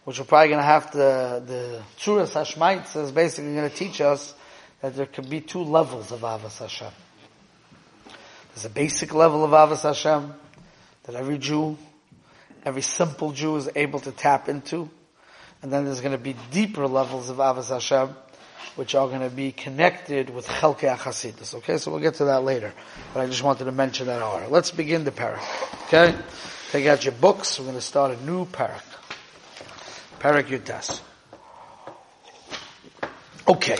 which 0.08 0.18
we're 0.18 0.24
probably 0.24 0.48
going 0.48 0.58
to 0.58 0.64
have 0.64 0.90
to, 0.92 0.96
the 0.96 1.82
Tzuras 1.98 2.32
Hashmaitz 2.32 2.96
is 2.96 3.12
basically 3.12 3.54
going 3.54 3.68
to 3.68 3.76
teach 3.76 4.00
us 4.00 4.34
that 4.80 4.96
there 4.96 5.04
could 5.04 5.28
be 5.28 5.42
two 5.42 5.62
levels 5.62 6.12
of 6.12 6.20
Avas 6.20 6.60
Hashem. 6.60 6.90
There's 8.54 8.64
a 8.64 8.70
basic 8.70 9.12
level 9.12 9.44
of 9.44 9.50
Avas 9.50 9.82
Hashem 9.82 10.32
that 11.02 11.14
every 11.14 11.36
Jew, 11.36 11.76
every 12.64 12.80
simple 12.80 13.32
Jew 13.32 13.56
is 13.56 13.68
able 13.76 14.00
to 14.00 14.10
tap 14.10 14.48
into. 14.48 14.88
And 15.60 15.70
then 15.70 15.84
there's 15.84 16.00
going 16.00 16.12
to 16.12 16.24
be 16.24 16.34
deeper 16.52 16.86
levels 16.86 17.28
of 17.28 17.36
Avas 17.36 17.68
Hashem, 17.68 18.16
which 18.76 18.94
are 18.94 19.08
going 19.08 19.20
to 19.20 19.30
be 19.34 19.52
connected 19.52 20.30
with 20.30 20.46
Chelkei 20.46 20.96
HaChasidus. 20.96 21.54
Okay, 21.56 21.78
so 21.78 21.90
we'll 21.90 22.00
get 22.00 22.14
to 22.14 22.26
that 22.26 22.44
later. 22.44 22.72
But 23.12 23.20
I 23.20 23.26
just 23.26 23.42
wanted 23.42 23.64
to 23.64 23.72
mention 23.72 24.06
that 24.06 24.22
order. 24.22 24.46
Let's 24.48 24.70
begin 24.70 25.04
the 25.04 25.10
parak. 25.10 25.42
Okay? 25.86 26.16
Take 26.70 26.86
out 26.86 27.04
your 27.04 27.14
books. 27.14 27.58
We're 27.58 27.66
going 27.66 27.76
to 27.76 27.80
start 27.80 28.16
a 28.16 28.24
new 28.24 28.46
parak. 28.46 28.84
Parak 30.20 30.44
Yutas. 30.44 31.00
Okay. 33.48 33.78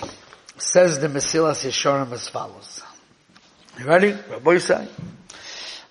Says 0.56 0.98
the 0.98 1.08
Mesilas 1.08 1.64
Yesharim 1.64 2.10
as 2.12 2.28
follows. 2.28 2.82
You 3.78 3.84
ready? 3.84 4.12
Rabbi 4.12 4.58
say. 4.58 4.88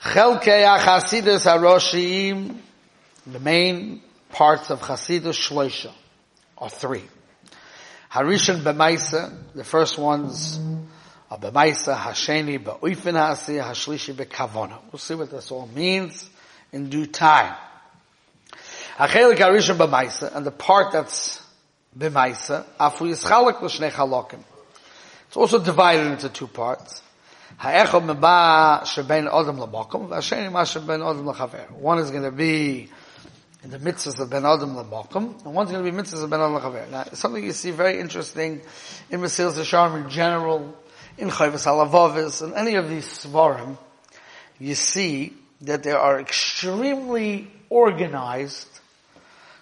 Chelkei 0.01 0.77
HaChasidus 0.77 1.45
HaRoshim, 1.45 2.57
the 3.25 3.39
main 3.39 4.01
parts 4.29 4.71
of 4.71 4.81
Chasidus 4.81 5.37
Shloisha, 5.37 5.91
are 6.57 6.69
three. 6.69 7.03
Harishon 8.11 8.61
B'maisa, 8.61 9.31
the 9.53 9.63
first 9.63 9.97
ones 9.97 10.59
are 11.29 11.37
B'maisa, 11.37 11.95
Hasheni 11.95 12.63
B'uifin 12.63 13.15
Hasi, 13.15 13.55
Hashlishi 13.55 14.13
B'kavona. 14.13 14.79
We'll 14.91 14.99
see 14.99 15.15
what 15.15 15.29
this 15.29 15.51
all 15.51 15.67
means 15.67 16.29
in 16.71 16.89
due 16.89 17.05
time. 17.05 17.53
Achelik 18.97 19.37
Arishon 19.37 19.77
b'maisa, 19.77 20.35
and 20.35 20.45
the 20.45 20.51
part 20.51 20.91
that's 20.91 21.43
b'maisa, 21.97 22.65
afu 22.79 23.07
yischalek 23.07 23.61
l'shnei. 23.61 24.39
It's 25.27 25.37
also 25.37 25.59
divided 25.59 26.07
into 26.13 26.29
two 26.29 26.47
parts. 26.47 27.01
Ha'echad 27.57 28.03
meba 28.03 28.85
sheben 28.85 29.27
odom 29.27 29.59
l'mokum, 29.59 30.09
v'asheni 30.09 30.51
ma 30.51 30.63
sheben 30.63 31.01
odom 31.01 31.25
l'chaver. 31.25 31.71
One 31.73 31.99
is 31.99 32.09
going 32.09 32.23
to 32.23 32.31
be 32.31 32.89
in 33.67 33.83
the 33.83 33.91
mitzvahs 33.91 34.17
of 34.21 34.29
ben 34.29 34.43
odom 34.43 34.77
l'mokum, 34.77 35.43
and 35.43 35.53
one's 35.53 35.69
going 35.69 35.83
to 35.83 35.91
be 35.91 35.97
mitzvahs 35.97 36.23
of 36.23 36.29
ben 36.29 36.39
odom 36.39 36.55
l'chaver. 36.55 36.89
Now, 36.89 37.03
something 37.11 37.43
you 37.43 37.51
see 37.51 37.71
very 37.71 37.99
interesting 37.99 38.61
in 39.09 39.19
Mesil 39.19 39.51
Sharm 39.51 40.01
in 40.01 40.09
general, 40.09 40.73
in 41.17 41.29
Chayvus 41.29 41.65
Halavavis, 41.65 42.41
and 42.41 42.53
any 42.53 42.75
of 42.75 42.87
these 42.89 43.05
svarim, 43.05 43.77
you 44.57 44.73
see 44.73 45.33
that 45.61 45.83
they 45.83 45.91
are 45.91 46.17
extremely 46.17 47.51
organized 47.69 48.69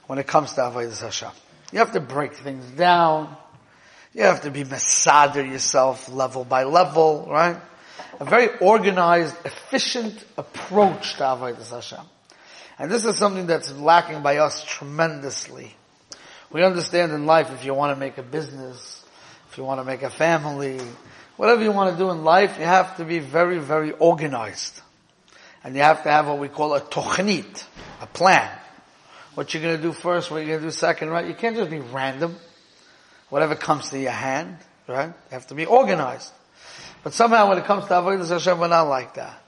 when 0.05 0.19
it 0.19 0.27
comes 0.27 0.53
to 0.53 0.62
Avodah 0.62 1.01
Hashem. 1.01 1.31
You 1.71 1.79
have 1.79 1.93
to 1.93 2.00
break 2.00 2.35
things 2.35 2.63
down. 2.77 3.35
You 4.13 4.21
have 4.24 4.41
to 4.43 4.51
be 4.51 4.65
masader 4.65 5.50
yourself 5.50 6.09
level 6.09 6.45
by 6.45 6.65
level, 6.65 7.27
right? 7.27 7.57
A 8.19 8.25
very 8.25 8.55
organized, 8.59 9.35
efficient 9.45 10.24
approach 10.38 11.15
to 11.15 11.24
Avodah 11.24 11.71
Hashem. 11.71 12.05
And 12.77 12.91
this 12.91 13.05
is 13.05 13.17
something 13.17 13.48
that's 13.48 13.72
lacking 13.74 14.22
by 14.22 14.38
us 14.38 14.63
tremendously. 14.65 15.75
We 16.51 16.63
understand 16.63 17.12
in 17.12 17.25
life 17.25 17.51
if 17.51 17.65
you 17.65 17.74
want 17.74 17.96
to 17.96 18.00
make 18.00 18.17
a 18.17 18.24
business, 18.24 19.05
if 19.50 19.58
you 19.58 19.63
want 19.63 19.79
to 19.79 19.86
make 19.86 20.03
a 20.03 20.10
family, 20.10 20.79
whatever 21.38 21.63
you 21.63 21.72
want 21.72 21.94
to 21.94 21.98
do 21.98 22.10
in 22.12 22.24
life, 22.24 22.58
you 22.60 22.65
have 22.65 22.98
to 22.98 23.05
be 23.05 23.20
very, 23.20 23.60
very 23.60 23.91
organized. 23.91 24.82
And 25.63 25.75
you 25.75 25.82
have 25.82 26.03
to 26.03 26.12
have 26.12 26.27
what 26.27 26.39
we 26.39 26.48
call 26.48 26.74
a 26.75 26.82
tochnit, 26.82 27.63
a 28.01 28.08
plan 28.08 28.51
what 29.36 29.53
you're 29.53 29.62
going 29.62 29.75
to 29.75 29.82
do 29.82 29.91
first, 29.91 30.32
what 30.32 30.38
you're 30.38 30.48
going 30.48 30.62
to 30.62 30.67
do 30.67 30.72
second, 30.72 31.10
right? 31.10 31.27
You 31.27 31.34
can't 31.34 31.55
just 31.55 31.70
be 31.70 31.79
random. 31.79 32.38
Whatever 33.29 33.55
comes 33.55 33.89
to 33.89 34.00
your 34.00 34.12
hand, 34.12 34.58
right? 34.88 35.08
You 35.08 35.13
have 35.32 35.48
to 35.48 35.55
be 35.55 35.65
organized. 35.65 36.32
But 37.03 37.13
somehow 37.13 37.50
when 37.50 37.58
it 37.58 37.65
comes 37.65 37.84
to 37.86 37.91
Avodah 37.91 38.27
Hashem, 38.27 38.58
we're 38.58 38.70
not 38.70 38.84
like 38.84 39.15
that. 39.15 39.41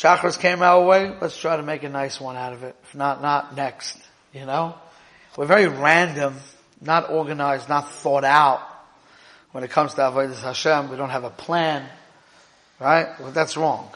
Chakras 0.00 0.38
came 0.38 0.62
our 0.62 0.82
way, 0.82 1.14
let's 1.20 1.38
try 1.38 1.58
to 1.58 1.62
make 1.62 1.82
a 1.82 1.90
nice 1.90 2.18
one 2.18 2.34
out 2.34 2.54
of 2.54 2.62
it. 2.62 2.74
If 2.84 2.94
not, 2.94 3.20
not 3.20 3.54
next. 3.54 3.98
You 4.32 4.46
know? 4.46 4.74
We're 5.36 5.44
very 5.44 5.68
random, 5.68 6.36
not 6.80 7.10
organized, 7.10 7.68
not 7.68 7.90
thought 7.90 8.24
out. 8.24 8.62
When 9.52 9.62
it 9.62 9.68
comes 9.68 9.92
to 9.94 10.00
Avodah 10.00 10.40
Hashem, 10.40 10.88
we 10.88 10.96
don't 10.96 11.10
have 11.10 11.24
a 11.24 11.30
plan. 11.30 11.86
Right? 12.78 13.08
Well, 13.20 13.32
that's 13.32 13.58
wrong. 13.58 13.90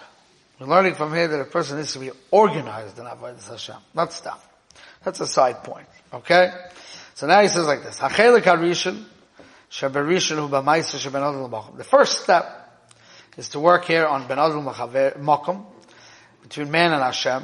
We're 0.61 0.67
learning 0.67 0.97
from 0.97 1.15
here 1.15 1.27
that 1.27 1.41
a 1.41 1.47
person 1.47 1.79
needs 1.79 1.95
to 1.95 2.01
be 2.01 2.11
organized 2.31 2.99
in 2.99 3.07
Avodah 3.07 3.49
Hashem, 3.49 3.77
not 3.95 4.13
stuff. 4.13 4.47
That's 5.05 5.21
a 5.21 5.27
side 5.27 5.65
point. 5.65 5.87
Okay? 6.13 6.53
So 7.15 7.27
now 7.27 7.41
he 7.41 7.49
says 7.49 7.67
like 7.67 7.83
this. 7.83 7.97
The 7.97 8.11
first 11.89 12.23
step 12.23 12.45
is 13.39 13.49
to 13.49 13.59
work 13.59 13.87
here 13.87 14.05
on 14.05 14.29
Ben 14.29 14.37
Adul 14.37 14.63
Makom, 15.17 15.65
between 16.45 16.71
man 16.71 16.93
and 16.93 17.03
Hashem. 17.03 17.43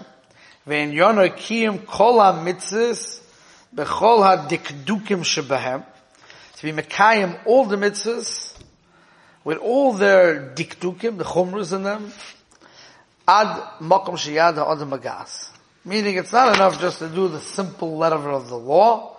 Ve'in 0.68 0.92
yono 0.92 1.28
kiyim 1.34 1.86
kol 1.86 2.20
ha-mitzvahs 2.20 3.20
bechol 3.74 4.22
ha-dikdukim 4.22 5.24
shebehem. 5.24 5.84
To 6.56 6.62
be 6.62 6.72
mekayim 6.82 7.40
all 7.46 7.64
the 7.64 7.76
mitzvahs 7.76 8.54
with 9.42 9.56
all 9.56 9.94
their 9.94 10.52
dikdukim, 10.54 11.16
the 11.16 11.24
chumras 11.24 11.74
in 11.74 11.82
them, 11.82 12.12
ad 13.26 13.80
makom 13.80 14.18
sheyad 14.18 14.56
ha-adam 14.56 14.90
magas. 14.90 15.48
Meaning 15.82 16.16
it's 16.16 16.32
not 16.32 16.54
enough 16.54 16.78
just 16.78 16.98
to 16.98 17.08
do 17.08 17.28
the 17.28 17.40
simple 17.40 17.96
letter 17.96 18.28
of 18.28 18.50
the 18.50 18.58
law. 18.58 19.16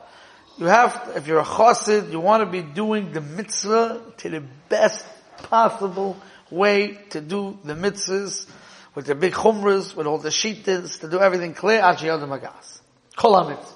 You 0.60 0.68
have, 0.68 1.06
to, 1.06 1.18
if 1.18 1.26
you're 1.26 1.40
a 1.40 1.44
chassid, 1.44 2.12
you 2.12 2.20
want 2.20 2.42
to 2.42 2.46
be 2.46 2.62
doing 2.62 3.14
the 3.14 3.22
mitzvah 3.22 4.00
to 4.18 4.30
the 4.30 4.44
best 4.70 5.04
possible 5.38 6.18
way 6.52 7.00
to 7.10 7.20
do 7.20 7.58
the 7.64 7.74
mitzvahs 7.74 8.48
with 8.96 9.06
the 9.06 9.16
big 9.16 9.34
chumras, 9.34 9.96
with 9.96 10.08
all 10.08 10.18
the 10.18 10.30
shittas, 10.30 11.00
to 11.02 11.10
do 11.10 11.20
everything 11.20 11.54
clear, 11.54 11.82
achiyad 11.82 12.28
magas. 12.28 12.82
Kol 13.16 13.34
mitzvahs. 13.46 13.74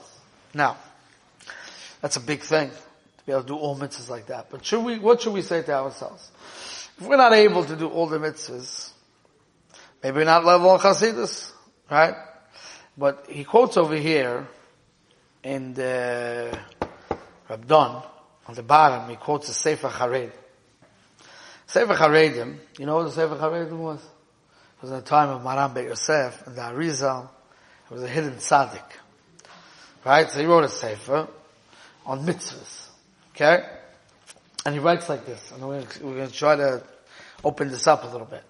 Now, 0.53 0.77
that's 2.01 2.17
a 2.17 2.21
big 2.21 2.41
thing 2.41 2.69
to 2.69 3.25
be 3.25 3.31
able 3.31 3.41
to 3.41 3.47
do 3.47 3.55
all 3.55 3.77
mitzvahs 3.77 4.09
like 4.09 4.27
that. 4.27 4.49
But 4.49 4.65
should 4.65 4.83
we, 4.83 4.99
what 4.99 5.21
should 5.21 5.33
we 5.33 5.41
say 5.41 5.61
to 5.63 5.73
ourselves? 5.73 6.29
If 6.97 7.07
we're 7.07 7.17
not 7.17 7.33
able 7.33 7.65
to 7.65 7.75
do 7.75 7.87
all 7.87 8.07
the 8.07 8.19
mitzvahs, 8.19 8.91
maybe 10.03 10.17
we're 10.17 10.25
not 10.25 10.45
level 10.45 10.69
on 10.69 10.79
chassidus, 10.79 11.51
right? 11.89 12.15
But 12.97 13.25
he 13.29 13.43
quotes 13.43 13.77
over 13.77 13.95
here 13.95 14.47
in 15.43 15.73
the 15.73 16.57
Rabdon, 17.49 18.05
on 18.47 18.55
the 18.55 18.63
bottom, 18.63 19.09
he 19.09 19.15
quotes 19.15 19.47
the 19.47 19.53
Sefer 19.53 19.89
Hared. 19.89 20.31
Sefer 21.67 21.93
Haredim, 21.93 22.57
you 22.77 22.85
know 22.85 22.97
what 22.97 23.05
the 23.05 23.11
Sefer 23.11 23.35
Haredim 23.35 23.77
was? 23.77 23.99
It 24.77 24.81
was 24.81 24.91
in 24.91 24.97
the 24.97 25.03
time 25.03 25.29
of 25.29 25.41
Maram 25.41 25.73
Beit 25.73 25.85
Yosef 25.85 26.45
and 26.47 26.55
the 26.55 26.61
Arizal. 26.61 27.29
It 27.89 27.93
was 27.93 28.03
a 28.03 28.07
hidden 28.07 28.33
tzaddik. 28.33 28.83
Right? 30.03 30.29
So 30.29 30.39
he 30.39 30.45
wrote 30.45 30.63
a 30.63 30.69
Sefer 30.69 31.27
on 32.05 32.25
mitzvahs. 32.25 32.87
Okay? 33.33 33.63
And 34.65 34.73
he 34.73 34.79
writes 34.79 35.09
like 35.09 35.25
this. 35.25 35.51
And 35.51 35.67
we're 35.67 35.83
going 36.01 36.27
to 36.27 36.33
try 36.33 36.55
to 36.55 36.83
open 37.43 37.69
this 37.69 37.87
up 37.87 38.03
a 38.03 38.07
little 38.07 38.27
bit. 38.27 38.43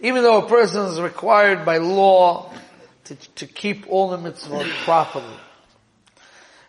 Even 0.00 0.22
though 0.22 0.38
a 0.38 0.48
person 0.48 0.86
is 0.86 1.00
required 1.00 1.64
by 1.64 1.78
law 1.78 2.52
to, 3.04 3.14
to 3.14 3.46
keep 3.46 3.86
all 3.88 4.10
the 4.10 4.18
mitzvot 4.18 4.68
properly. 4.84 5.24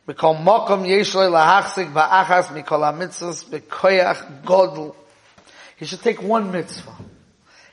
Mikol 0.08 0.44
mokom 0.44 0.88
yesh 0.88 1.16
lo 1.16 1.32
lahachzik 1.32 1.94
ba'achas 1.94 2.48
mikol 2.48 2.82
ha-mitzvahs 2.84 3.46
b'koyach 3.46 4.44
godl. 4.44 4.96
He 5.78 5.86
should 5.86 6.02
take 6.02 6.22
one 6.22 6.52
mitzvah 6.52 6.96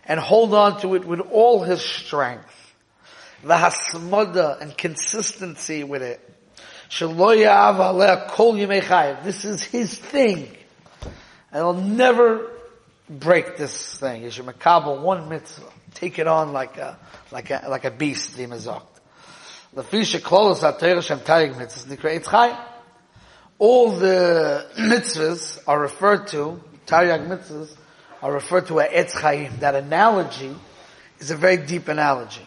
and 0.05 0.21
hold 0.21 0.55
on 0.55 0.81
to 0.81 0.95
it 0.95 1.05
with 1.05 1.21
all 1.21 1.63
his 1.63 1.81
strength. 1.81 2.73
V'hasmoda 3.45 4.61
and 4.61 4.77
consistency 4.77 5.83
with 5.83 6.03
it. 6.03 6.21
This 9.25 9.45
is 9.45 9.63
his 9.63 9.95
thing. 9.97 10.57
And 11.53 11.65
he'll 11.65 11.75
never 11.75 12.51
break 13.09 13.57
this 13.57 13.97
thing. 13.97 14.23
You 14.23 14.31
should 14.31 14.47
makabel 14.47 15.01
one 15.01 15.29
mitzvah. 15.29 15.71
Take 15.95 16.19
it 16.19 16.27
on 16.27 16.53
like 16.53 16.77
a, 16.79 16.99
like 17.31 17.51
a, 17.51 17.67
like 17.69 17.85
a 17.85 17.91
beast, 17.91 18.37
the. 18.37 19.00
All 23.59 23.91
the 23.93 24.67
mitzvahs 24.79 25.59
are 25.67 25.81
referred 25.81 26.27
to, 26.29 26.61
taryag 26.87 27.29
mitzvahs, 27.29 27.77
are 28.21 28.33
referred 28.33 28.67
to 28.67 28.81
as 28.81 29.13
Etz 29.13 29.13
Chaim. 29.13 29.59
That 29.61 29.77
analogy 29.77 30.55
is 31.21 31.31
a 31.31 31.37
very 31.37 31.57
deep 31.57 31.87
analogy. 31.87 32.47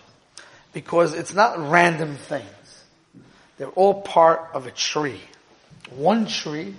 Because 0.73 1.13
it's 1.13 1.33
not 1.33 1.57
random 1.69 2.15
things. 2.15 2.45
They're 3.57 3.69
all 3.69 4.01
part 4.01 4.49
of 4.53 4.67
a 4.67 4.71
tree. 4.71 5.21
One 5.91 6.25
tree 6.25 6.75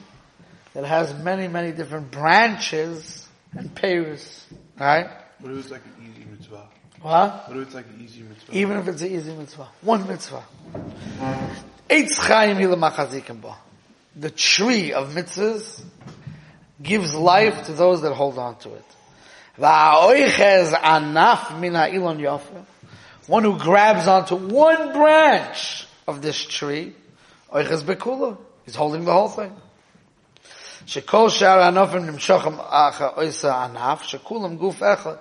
that 0.75 0.85
has 0.85 1.15
many, 1.15 1.49
many 1.49 1.73
different 1.73 2.11
branches 2.11 3.27
and 3.53 3.75
pairs. 3.75 4.45
Right? 4.79 5.09
What 5.39 5.53
it's 5.53 5.71
like 5.71 5.83
an 5.85 6.11
easy 6.11 6.27
mitzvah? 6.31 6.69
What? 7.05 7.51
What 7.51 7.59
if 7.59 7.67
it's 7.67 7.75
like 7.75 7.85
an 7.85 8.01
easy 8.03 8.23
mitzvah? 8.23 8.57
Even 8.57 8.79
if 8.79 8.89
it's 8.89 9.03
an 9.03 9.11
easy 9.11 9.35
mitzvah. 9.35 9.69
One 9.83 10.09
mitzvah. 10.09 10.43
Eitz 11.91 12.17
Chaim 12.17 12.57
Hilamachazikim 12.57 13.43
Ba. 13.43 13.57
The 14.17 14.31
tree 14.31 14.95
of 14.95 15.13
mitzvahs 15.13 15.83
gives 16.83 17.15
life 17.15 17.67
to 17.67 17.73
those 17.73 18.01
that 18.01 18.15
hold 18.15 18.39
on 18.39 18.57
to 18.61 18.73
it. 18.73 18.85
Va'oiches 19.59 20.73
anaf 20.73 21.61
min 21.61 21.75
ha'ilon 21.75 22.21
yofa. 22.21 22.65
One 23.27 23.45
who 23.45 23.59
grabs 23.59 24.09
onto 24.09 24.37
one 24.37 24.95
branch 24.95 25.87
of 26.09 26.23
this 26.23 26.43
tree, 26.43 26.95
oiches 27.53 27.83
bekula. 27.83 28.39
He's 28.65 28.77
holding 28.77 29.05
the 29.05 29.13
whole 29.13 29.29
thing. 29.29 29.55
Shekol 30.87 31.31
shar 31.31 31.71
anofim 31.71 32.09
nimshochem 32.09 32.57
acha 32.67 33.15
oisa 33.19 33.71
anaf, 33.71 33.99
shekulam 33.99 34.57
guf 34.57 34.79
echad. 34.79 35.19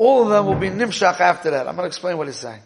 All 0.00 0.22
of 0.22 0.30
them 0.30 0.46
will 0.46 0.54
be 0.54 0.70
nimshach 0.70 1.20
after 1.20 1.50
that. 1.50 1.68
I'm 1.68 1.76
going 1.76 1.84
to 1.84 1.88
explain 1.88 2.16
what 2.16 2.26
he's 2.26 2.36
saying. 2.36 2.62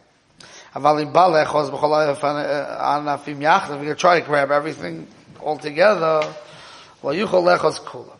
Aval 0.72 1.02
im 1.02 1.12
balech 1.12 1.52
os 1.52 1.68
b'chol 1.68 2.14
eh, 2.14 2.80
anafim 2.80 3.38
yachd, 3.38 3.76
if 3.76 3.84
you 3.84 3.92
try 3.96 4.20
to 4.20 4.24
grab 4.24 4.52
everything 4.52 5.08
all 5.40 5.58
together, 5.58 6.32
well, 7.02 7.12
yuchol 7.12 7.42
lechos 7.42 7.80
kulam. 7.80 8.16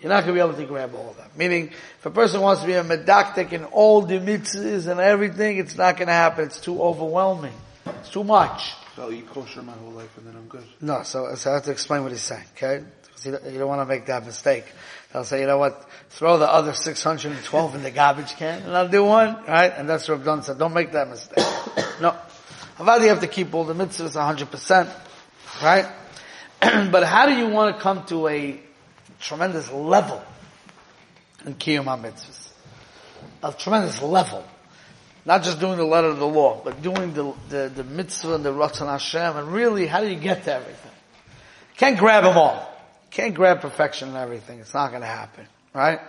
You're 0.00 0.08
not 0.08 0.24
going 0.24 0.26
to 0.26 0.32
be 0.32 0.40
able 0.40 0.54
to 0.54 0.66
grab 0.66 0.92
all 0.92 1.10
of 1.10 1.16
them. 1.18 1.30
Meaning, 1.36 1.68
if 1.68 2.04
a 2.04 2.10
person 2.10 2.40
wants 2.40 2.62
to 2.62 2.66
be 2.66 2.72
a 2.72 2.82
medactic 2.82 3.52
in 3.52 3.62
all 3.66 4.02
the 4.02 4.18
mitzvahs 4.18 4.88
and 4.88 4.98
everything, 4.98 5.58
it's 5.58 5.76
not 5.76 5.96
going 5.96 6.08
to 6.08 6.12
happen. 6.12 6.46
It's 6.46 6.60
too 6.60 6.82
overwhelming. 6.82 7.54
It's 7.86 8.10
too 8.10 8.24
much. 8.24 8.72
So 8.96 9.02
I'll 9.02 9.12
eat 9.12 9.28
kosher 9.28 9.62
my 9.62 9.70
whole 9.70 9.92
life 9.92 10.18
and 10.18 10.26
then 10.26 10.34
I'm 10.34 10.48
good. 10.48 10.64
No, 10.80 11.04
so, 11.04 11.32
so 11.36 11.52
I 11.52 11.54
have 11.54 11.64
to 11.66 11.70
explain 11.70 12.02
what 12.02 12.10
he's 12.10 12.22
saying, 12.22 12.44
okay? 12.56 12.82
Because 13.04 13.24
you 13.24 13.32
don't, 13.32 13.52
you 13.52 13.58
don't 13.60 13.68
want 13.68 13.82
to 13.82 13.86
make 13.86 14.06
that 14.06 14.26
mistake. 14.26 14.64
They'll 15.12 15.24
say, 15.24 15.40
you 15.40 15.46
know 15.46 15.58
what, 15.58 15.86
throw 16.10 16.38
the 16.38 16.50
other 16.50 16.72
612 16.72 17.74
in 17.74 17.82
the 17.82 17.90
garbage 17.90 18.34
can 18.36 18.62
and 18.62 18.76
I'll 18.76 18.88
do 18.88 19.04
one, 19.04 19.44
right? 19.46 19.72
And 19.76 19.88
that's 19.88 20.08
what 20.08 20.18
I've 20.18 20.24
done. 20.24 20.42
said. 20.42 20.58
Don't 20.58 20.72
make 20.72 20.92
that 20.92 21.08
mistake. 21.08 21.36
no. 22.00 22.16
Avad, 22.78 23.02
you 23.02 23.08
have 23.08 23.20
to 23.20 23.28
keep 23.28 23.52
all 23.54 23.64
the 23.64 23.74
mitzvahs 23.74 24.16
100%, 24.16 24.90
right? 25.62 25.86
but 26.90 27.04
how 27.04 27.26
do 27.26 27.34
you 27.34 27.48
want 27.48 27.76
to 27.76 27.82
come 27.82 28.04
to 28.06 28.28
a 28.28 28.60
tremendous 29.22 29.70
level 29.70 30.22
in 31.46 31.54
Kiyum 31.54 31.84
HaMitzvahs. 31.84 32.48
A 33.42 33.52
tremendous 33.52 34.02
level. 34.02 34.44
Not 35.24 35.44
just 35.44 35.60
doing 35.60 35.78
the 35.78 35.84
letter 35.84 36.08
of 36.08 36.18
the 36.18 36.26
law, 36.26 36.60
but 36.62 36.82
doing 36.82 37.14
the, 37.14 37.32
the, 37.48 37.72
the 37.74 37.84
mitzvah 37.84 38.34
and 38.34 38.44
the 38.44 38.52
Ratzon 38.52 38.88
Hashem, 38.88 39.36
and 39.36 39.52
really, 39.52 39.86
how 39.86 40.00
do 40.00 40.08
you 40.08 40.18
get 40.18 40.44
to 40.44 40.54
everything? 40.54 40.90
Can't 41.76 41.98
grab 41.98 42.24
them 42.24 42.36
all. 42.36 42.68
Can't 43.12 43.34
grab 43.34 43.60
perfection 43.60 44.08
and 44.08 44.16
everything. 44.16 44.60
It's 44.60 44.74
not 44.74 44.90
going 44.90 45.02
to 45.02 45.06
happen. 45.06 45.46
Right? 45.74 46.00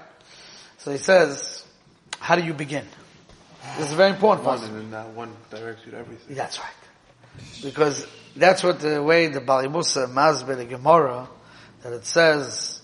So 0.80 0.92
he 0.92 0.98
says, 0.98 1.66
how 2.20 2.36
do 2.36 2.44
you 2.44 2.54
begin? 2.54 2.86
This 3.78 3.89
is 3.89 3.94
very 3.94 4.12
important 4.12 4.46
One 4.46 4.62
and 4.62 4.94
that 4.94 5.10
one 5.12 5.34
directs 5.50 5.86
you 5.86 5.92
to 5.92 5.98
everything. 5.98 6.36
That's 6.36 6.60
right. 6.60 6.70
Because 7.62 8.08
that's 8.36 8.63
what 8.63 8.80
the 8.80 9.02
way 9.02 9.28
the 9.28 9.42
Bali 9.42 9.68
Musa 9.68 10.08
Mazbe 10.08 10.56
the 10.56 10.66
Gemara, 10.66 11.28
that 11.82 11.94
it 11.94 12.06
says, 12.06 12.82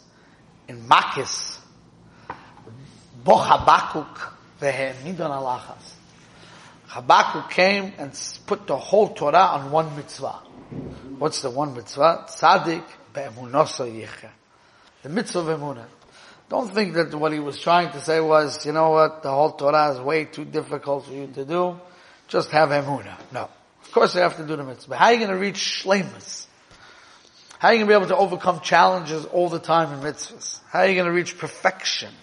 in 0.67 0.87
Makis, 0.87 1.59
Bo 3.23 3.37
Habakuk 3.37 4.33
vehemidon 4.59 5.31
alachas. 5.31 5.93
Habakuk 6.89 7.49
came 7.49 7.93
and 7.97 8.11
put 8.47 8.67
the 8.67 8.77
whole 8.77 9.09
Torah 9.09 9.37
on 9.37 9.71
one 9.71 9.95
mitzvah. 9.95 10.39
What's 11.17 11.41
the 11.41 11.49
one 11.49 11.73
mitzvah? 11.73 12.25
Yicha. 12.27 12.83
The 13.13 15.09
mitzvah 15.09 15.39
of 15.39 15.59
emunah. 15.59 15.85
Don't 16.49 16.73
think 16.73 16.95
that 16.95 17.13
what 17.13 17.31
he 17.31 17.39
was 17.39 17.59
trying 17.59 17.91
to 17.91 18.01
say 18.01 18.19
was, 18.19 18.65
you 18.65 18.71
know 18.71 18.89
what, 18.89 19.21
the 19.21 19.29
whole 19.29 19.51
Torah 19.51 19.91
is 19.91 19.99
way 19.99 20.25
too 20.25 20.45
difficult 20.45 21.05
for 21.05 21.13
you 21.13 21.27
to 21.27 21.45
do. 21.45 21.79
Just 22.27 22.49
have 22.51 22.69
emunah. 22.69 23.17
No. 23.31 23.49
Of 23.83 23.91
course 23.91 24.15
you 24.15 24.21
have 24.21 24.37
to 24.37 24.45
do 24.45 24.55
the 24.55 24.63
mitzvah. 24.63 24.95
How 24.95 25.05
are 25.05 25.13
you 25.13 25.19
going 25.19 25.31
to 25.31 25.37
reach 25.37 25.83
shlemus? 25.83 26.47
How 27.59 27.69
are 27.69 27.73
you 27.73 27.79
going 27.79 27.89
to 27.89 27.93
be 27.93 27.97
able 27.97 28.07
to 28.07 28.17
overcome 28.17 28.61
challenges 28.61 29.25
all 29.25 29.49
the 29.49 29.59
time 29.59 29.93
in 29.93 29.99
mitzvahs? 29.99 30.61
How 30.69 30.79
are 30.79 30.87
you 30.87 30.95
going 30.95 31.07
to 31.07 31.11
reach 31.11 31.37
perfection? 31.37 32.13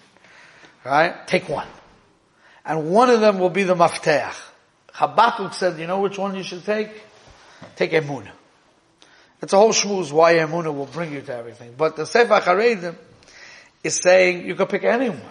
Right? 0.83 1.27
Take 1.27 1.47
one. 1.47 1.67
And 2.65 2.89
one 2.91 3.09
of 3.09 3.21
them 3.21 3.39
will 3.39 3.49
be 3.49 3.63
the 3.63 3.75
mafteach. 3.75 4.35
Habakkuk 4.93 5.53
said, 5.53 5.79
you 5.79 5.87
know 5.87 5.99
which 5.99 6.17
one 6.17 6.35
you 6.35 6.43
should 6.43 6.65
take? 6.65 6.89
Take 7.75 7.91
emunah. 7.91 8.31
It's 9.41 9.53
a 9.53 9.57
whole 9.57 9.71
shmooze 9.71 10.11
why 10.11 10.35
emunah 10.35 10.73
will 10.73 10.87
bring 10.87 11.13
you 11.13 11.21
to 11.21 11.35
everything. 11.35 11.75
But 11.77 11.95
the 11.95 12.05
Sefer 12.05 12.39
Haredim 12.39 12.95
is 13.83 13.99
saying 14.01 14.47
you 14.47 14.55
can 14.55 14.67
pick 14.67 14.83
anyone. 14.83 15.21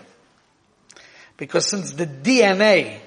Because 1.36 1.68
since 1.68 1.92
the 1.92 2.06
DNA 2.06 3.00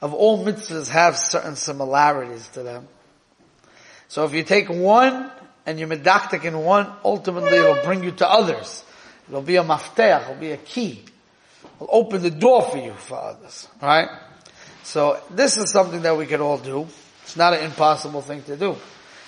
of 0.00 0.14
all 0.14 0.44
mitzvahs 0.44 0.88
have 0.88 1.16
certain 1.16 1.56
similarities 1.56 2.46
to 2.48 2.62
them, 2.62 2.86
so 4.08 4.24
if 4.24 4.34
you 4.34 4.42
take 4.42 4.68
one 4.68 5.30
and 5.64 5.78
you're 5.78 5.88
medactic 5.88 6.44
in 6.44 6.58
one, 6.58 6.92
ultimately 7.04 7.56
it'll 7.56 7.82
bring 7.82 8.04
you 8.04 8.10
to 8.12 8.28
others. 8.28 8.84
It'll 9.28 9.40
be 9.40 9.56
a 9.56 9.64
mafteach, 9.64 10.22
it'll 10.22 10.34
be 10.34 10.50
a 10.50 10.58
key. 10.58 11.02
It'll 11.76 11.88
open 11.90 12.22
the 12.22 12.30
door 12.30 12.62
for 12.62 12.76
you 12.76 12.92
for 12.92 13.18
others. 13.18 13.68
Right? 13.80 14.08
So 14.82 15.18
this 15.30 15.56
is 15.56 15.70
something 15.70 16.02
that 16.02 16.16
we 16.16 16.26
can 16.26 16.40
all 16.40 16.58
do. 16.58 16.86
It's 17.22 17.36
not 17.36 17.54
an 17.54 17.64
impossible 17.64 18.20
thing 18.20 18.42
to 18.42 18.56
do. 18.56 18.76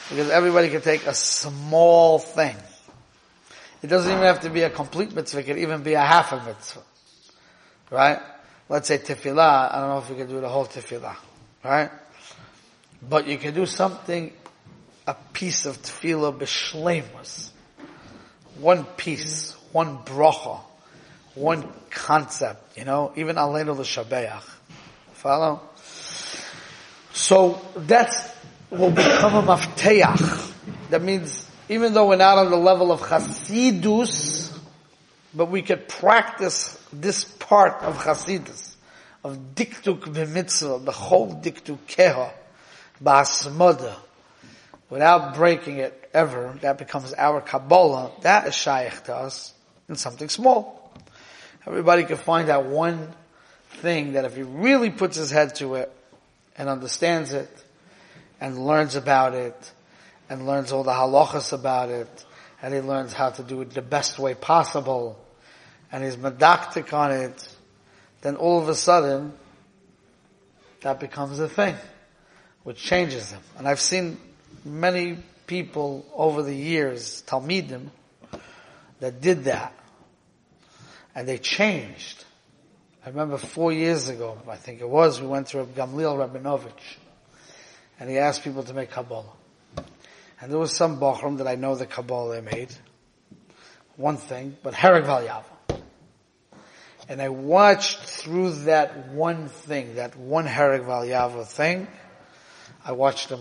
Because 0.08 0.30
everybody 0.30 0.68
can 0.68 0.82
take 0.82 1.06
a 1.06 1.14
small 1.14 2.18
thing. 2.18 2.56
It 3.82 3.88
doesn't 3.88 4.10
even 4.10 4.24
have 4.24 4.40
to 4.40 4.50
be 4.50 4.62
a 4.62 4.70
complete 4.70 5.14
mitzvah, 5.14 5.40
it 5.40 5.44
could 5.44 5.58
even 5.58 5.82
be 5.82 5.94
a 5.94 6.00
half 6.00 6.32
a 6.32 6.42
mitzvah. 6.44 6.82
Right? 7.90 8.18
Let's 8.68 8.88
say 8.88 8.98
tefillah, 8.98 9.72
I 9.72 9.80
don't 9.80 9.88
know 9.90 9.98
if 9.98 10.08
you 10.08 10.16
can 10.16 10.26
do 10.26 10.40
the 10.40 10.48
whole 10.48 10.66
tefillah. 10.66 11.16
Right? 11.62 11.90
But 13.06 13.26
you 13.26 13.36
can 13.38 13.54
do 13.54 13.66
something 13.66 14.32
a 15.06 15.14
piece 15.32 15.66
of 15.66 15.80
tefillah 15.82 16.38
b'shleimus. 16.38 17.50
One 18.58 18.84
piece, 18.84 19.52
one 19.72 19.98
bracha, 19.98 20.60
one 21.34 21.68
concept, 21.90 22.78
you 22.78 22.84
know, 22.84 23.12
even 23.16 23.36
aleinu 23.36 23.76
l'shabeach. 23.76 24.42
Follow? 25.14 25.60
So 27.12 27.60
that's 27.76 28.34
will 28.70 28.90
become 28.90 29.35
a 29.35 29.42
mafteach. 29.42 30.53
That 30.90 31.03
means 31.03 31.50
even 31.68 31.94
though 31.94 32.09
we're 32.09 32.16
not 32.16 32.38
on 32.38 32.50
the 32.50 32.57
level 32.57 32.92
of 32.92 33.00
chasidus, 33.00 34.57
but 35.35 35.46
we 35.46 35.62
could 35.62 35.88
practice 35.88 36.79
this 36.92 37.24
part 37.24 37.83
of 37.83 37.96
chasidus, 37.98 38.74
of 39.22 39.55
diktuk 39.55 40.00
b'mitzvah, 40.00 40.85
the 40.85 40.92
whole 40.92 41.35
diktuk 41.35 41.79
keha, 41.87 42.33
ba'asmoda, 43.03 43.94
without 44.90 45.35
breaking 45.35 45.79
it 45.79 46.11
ever, 46.12 46.57
that 46.61 46.79
becomes 46.79 47.14
our 47.14 47.40
Kabbalah, 47.40 48.12
that 48.20 48.46
is 48.46 48.55
shaykh 48.55 49.05
to 49.05 49.14
us 49.14 49.53
in 49.88 49.96
something 49.96 50.29
small. 50.29 50.92
Everybody 51.66 52.05
can 52.05 52.16
find 52.16 52.48
that 52.48 52.66
one 52.66 53.09
thing 53.70 54.12
that 54.12 54.24
if 54.24 54.37
he 54.37 54.42
really 54.42 54.90
puts 54.90 55.16
his 55.16 55.31
head 55.31 55.55
to 55.57 55.77
it 55.77 55.90
and 56.57 56.68
understands 56.68 57.33
it 57.33 57.48
and 58.40 58.66
learns 58.66 58.94
about 58.97 59.35
it 59.35 59.73
and 60.29 60.47
learns 60.47 60.73
all 60.73 60.83
the 60.83 60.92
halachas 60.92 61.53
about 61.53 61.88
it 61.88 62.25
and 62.62 62.73
he 62.73 62.81
learns 62.81 63.12
how 63.12 63.31
to 63.31 63.42
do 63.42 63.61
it 63.61 63.70
the 63.70 63.83
best 63.83 64.18
way 64.18 64.35
possible 64.35 65.18
and 65.92 66.03
he's 66.03 66.16
medactic 66.16 66.92
on 66.92 67.12
it, 67.12 67.49
then 68.23 68.37
all 68.37 68.59
of 68.59 68.68
a 68.68 68.75
sudden 68.75 69.33
that 70.81 71.01
becomes 71.01 71.38
a 71.38 71.49
thing 71.49 71.77
which 72.62 72.79
changes 72.79 73.31
him. 73.31 73.40
And 73.57 73.68
I've 73.68 73.81
seen 73.81 74.18
many 74.64 75.18
people 75.47 76.07
over 76.14 76.42
the 76.42 76.55
years, 76.55 77.23
Talmidim, 77.27 77.88
that 79.01 79.20
did 79.20 79.44
that. 79.44 79.73
And 81.14 81.29
they 81.29 81.38
changed. 81.38 82.25
I 83.05 83.11
remember 83.11 83.37
four 83.37 83.73
years 83.73 84.09
ago, 84.09 84.38
I 84.49 84.57
think 84.57 84.81
it 84.81 84.88
was, 84.88 85.20
we 85.20 85.27
went 85.27 85.49
to 85.49 85.64
Gamliel 85.64 86.16
Rabinovich. 86.29 86.97
And 87.98 88.11
he 88.11 88.18
asked 88.18 88.42
people 88.42 88.62
to 88.64 88.74
make 88.74 88.90
Kabbalah. 88.90 89.33
And 90.40 90.50
there 90.50 90.59
was 90.59 90.76
some 90.76 90.98
Bachram 90.98 91.38
that 91.38 91.46
I 91.46 91.54
know 91.54 91.74
the 91.74 91.87
Kabbalah 91.87 92.35
they 92.35 92.40
made. 92.40 92.74
One 93.96 94.16
thing, 94.16 94.57
but 94.62 94.74
Herek 94.74 95.04
Valyava. 95.04 95.44
And 97.09 97.20
I 97.20 97.28
watched 97.28 97.98
through 97.98 98.50
that 98.64 99.09
one 99.09 99.48
thing, 99.48 99.96
that 99.96 100.16
one 100.16 100.46
Herek 100.46 100.85
Valyava 100.85 101.46
thing, 101.46 101.87
I 102.85 102.92
watched 102.92 103.28
them 103.28 103.40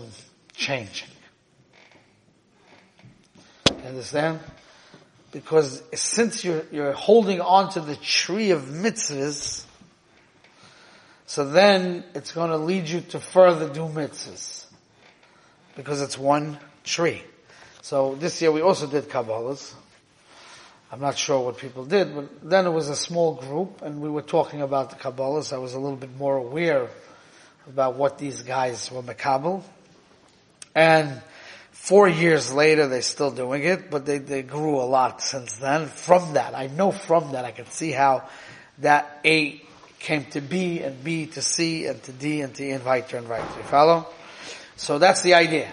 changing. 0.54 1.08
Understand? 3.84 4.40
Because 5.32 5.82
since 5.94 6.44
you're, 6.44 6.64
you're 6.70 6.92
holding 6.92 7.40
on 7.40 7.70
to 7.70 7.80
the 7.80 7.96
tree 7.96 8.50
of 8.50 8.62
mitzvahs, 8.62 9.64
so 11.26 11.48
then 11.48 12.04
it's 12.14 12.32
going 12.32 12.50
to 12.50 12.56
lead 12.56 12.88
you 12.88 13.00
to 13.00 13.20
further 13.20 13.68
do 13.68 13.82
mitzvahs. 13.82 14.66
Because 15.76 16.02
it's 16.02 16.18
one 16.18 16.58
tree. 16.84 17.22
So 17.82 18.14
this 18.14 18.40
year 18.40 18.52
we 18.52 18.60
also 18.60 18.86
did 18.86 19.08
Kabbalahs. 19.08 19.74
I'm 20.92 21.00
not 21.00 21.18
sure 21.18 21.44
what 21.44 21.58
people 21.58 21.84
did, 21.84 22.14
but 22.14 22.48
then 22.48 22.66
it 22.66 22.70
was 22.70 22.88
a 22.88 22.94
small 22.94 23.34
group 23.34 23.82
and 23.82 24.00
we 24.00 24.08
were 24.08 24.22
talking 24.22 24.62
about 24.62 24.90
the 24.90 24.96
Kabbalahs. 24.96 25.52
I 25.52 25.58
was 25.58 25.74
a 25.74 25.80
little 25.80 25.96
bit 25.96 26.16
more 26.16 26.36
aware 26.36 26.88
about 27.66 27.96
what 27.96 28.18
these 28.18 28.42
guys 28.42 28.92
were 28.92 29.02
Makabal. 29.02 29.62
And 30.74 31.20
four 31.72 32.08
years 32.08 32.52
later, 32.52 32.86
they're 32.86 33.02
still 33.02 33.30
doing 33.30 33.64
it, 33.64 33.90
but 33.90 34.06
they, 34.06 34.18
they 34.18 34.42
grew 34.42 34.76
a 34.76 34.86
lot 34.86 35.22
since 35.22 35.56
then. 35.56 35.86
From 35.86 36.34
that, 36.34 36.54
I 36.54 36.68
know 36.68 36.92
from 36.92 37.32
that, 37.32 37.44
I 37.44 37.50
can 37.50 37.66
see 37.66 37.90
how 37.90 38.28
that 38.78 39.20
A 39.24 39.62
came 40.04 40.26
to 40.26 40.40
B 40.42 40.80
and 40.80 41.02
B 41.02 41.26
to 41.26 41.40
C 41.40 41.86
and 41.86 42.00
to 42.04 42.12
D 42.12 42.42
and 42.42 42.54
to 42.54 42.62
E 42.62 42.76
weiter 42.76 43.16
and 43.16 43.28
weiter. 43.28 43.48
You 43.56 43.62
follow? 43.64 44.06
So 44.76 44.98
that's 44.98 45.22
the 45.22 45.34
idea. 45.34 45.72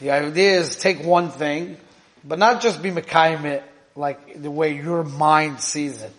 The 0.00 0.10
idea 0.10 0.58
is 0.58 0.76
take 0.76 1.04
one 1.04 1.30
thing, 1.30 1.76
but 2.24 2.38
not 2.38 2.60
just 2.60 2.82
be 2.82 2.90
Mekayim 2.90 3.44
it 3.44 3.62
like 3.94 4.42
the 4.42 4.50
way 4.50 4.74
your 4.74 5.04
mind 5.04 5.60
sees 5.60 6.02
it. 6.02 6.12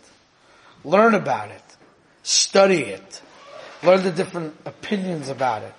Learn 0.86 1.14
about 1.14 1.52
it. 1.52 1.64
Study 2.24 2.84
it. 2.84 3.22
Learn 3.84 4.04
the 4.04 4.12
different 4.12 4.56
opinions 4.66 5.28
about 5.30 5.64
it. 5.64 5.74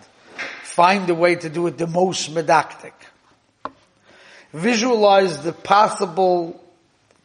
Find 0.63 1.09
a 1.09 1.15
way 1.15 1.37
to 1.37 1.49
do 1.49 1.67
it 1.69 1.79
the 1.79 1.87
most 1.87 2.35
medactic. 2.35 2.93
Visualize 4.53 5.43
the 5.43 5.53
possible 5.53 6.63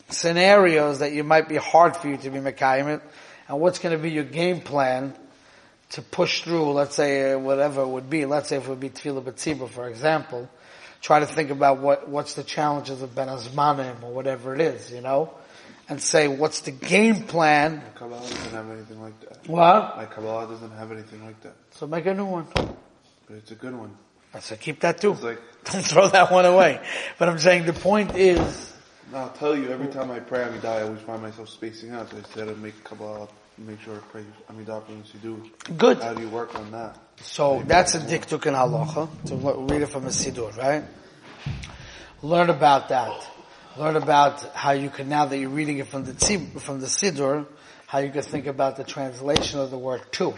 scenarios 0.10 1.00
that 1.00 1.12
you 1.12 1.24
might 1.24 1.50
be 1.50 1.58
hard 1.58 1.98
for 1.98 2.08
you 2.08 2.18
to 2.18 2.30
be 2.30 2.40
Mekayim 2.40 2.96
it, 2.96 3.02
and 3.48 3.60
what's 3.60 3.80
going 3.80 3.96
to 3.96 4.02
be 4.02 4.12
your 4.12 4.24
game 4.24 4.62
plan 4.62 5.16
to 5.92 6.02
push 6.02 6.42
through, 6.42 6.72
let's 6.72 6.96
say, 6.96 7.34
uh, 7.34 7.40
whatever 7.40 7.82
it 7.82 7.88
would 7.88 8.10
be. 8.10 8.26
Let's 8.26 8.50
say 8.50 8.58
if 8.58 8.66
it 8.66 8.70
would 8.70 8.80
be 8.80 8.90
Tefillah 8.90 9.24
B'tzibah, 9.24 9.70
for 9.70 9.88
example 9.88 10.50
try 11.02 11.20
to 11.20 11.26
think 11.26 11.50
about 11.50 11.80
what, 11.80 12.10
what's 12.10 12.34
the 12.34 12.44
challenges 12.44 13.02
of 13.02 13.16
Ben 13.16 13.28
Azmanim 13.28 14.04
or 14.04 14.12
whatever 14.12 14.54
it 14.54 14.62
is, 14.62 14.92
you 14.92 15.02
know? 15.02 15.34
And 15.90 16.02
say, 16.02 16.28
what's 16.28 16.62
the 16.62 16.72
game 16.72 17.24
plan? 17.24 17.78
My 17.78 17.84
Kabbalah 17.98 18.20
doesn't 18.20 18.52
have 18.52 18.70
anything 18.70 19.02
like 19.02 19.20
that. 19.22 19.48
What? 19.48 19.96
My 19.96 20.06
Kabbalah 20.06 20.48
doesn't 20.48 20.72
have 20.72 20.92
anything 20.92 21.24
like 21.24 21.40
that. 21.42 21.54
So 21.72 21.88
make 21.88 22.06
a 22.06 22.14
new 22.14 22.26
one. 22.26 22.48
But 22.54 23.38
it's 23.38 23.52
a 23.52 23.56
good 23.56 23.74
one. 23.74 23.96
I 24.34 24.40
said, 24.40 24.60
keep 24.60 24.82
that 24.82 25.00
too. 25.00 25.14
Like, 25.14 25.40
Don't 25.72 25.86
throw 25.86 26.08
that 26.10 26.32
one 26.32 26.46
away. 26.46 26.82
but 27.18 27.30
I'm 27.30 27.40
saying 27.40 27.66
the 27.66 27.74
point 27.74 28.18
is, 28.18 28.74
I'll 29.14 29.30
tell 29.30 29.58
you, 29.58 29.70
every 29.70 29.88
time 29.88 30.12
I 30.12 30.20
pray 30.20 30.40
Amidah, 30.40 30.66
I 30.66 30.82
always 30.82 31.02
find 31.02 31.22
myself 31.22 31.50
spacing 31.50 31.92
out. 31.92 32.10
So 32.10 32.18
I 32.18 32.34
said, 32.34 32.50
I 32.50 32.54
make 32.56 32.84
Kabbalah, 32.84 33.30
make 33.58 33.80
sure 33.82 33.96
I 33.96 34.00
pray 34.00 34.26
Amidah 34.50 34.88
once 34.90 35.14
you 35.14 35.20
do. 35.22 35.50
good. 35.78 36.00
How 36.02 36.14
do 36.14 36.22
you 36.22 36.30
work 36.30 36.56
on 36.56 36.72
that? 36.72 36.98
So 37.22 37.64
that's 37.66 37.96
a 37.96 38.00
diktuk 38.00 38.46
in 38.46 38.54
halacha. 38.54 39.08
To 39.28 39.36
read 39.74 39.82
it 39.82 39.88
from 39.88 40.06
a 40.06 40.10
siddur, 40.10 40.56
right? 40.58 40.84
Learn 42.22 42.50
about 42.50 42.90
that. 42.90 43.28
Learn 43.78 43.96
about 43.96 44.42
how 44.56 44.72
you 44.72 44.90
can 44.90 45.08
now 45.08 45.26
that 45.26 45.38
you're 45.38 45.50
reading 45.50 45.78
it 45.78 45.88
from 45.88 46.04
the 46.04 46.12
tzib, 46.12 46.60
from 46.60 46.82
the 46.82 46.88
siddur, 46.88 47.46
how 47.86 48.00
you 48.00 48.12
can 48.12 48.24
think 48.24 48.48
about 48.48 48.76
the 48.76 48.84
translation 48.84 49.60
of 49.60 49.72
the 49.72 49.78
word 49.78 50.02
too, 50.12 50.34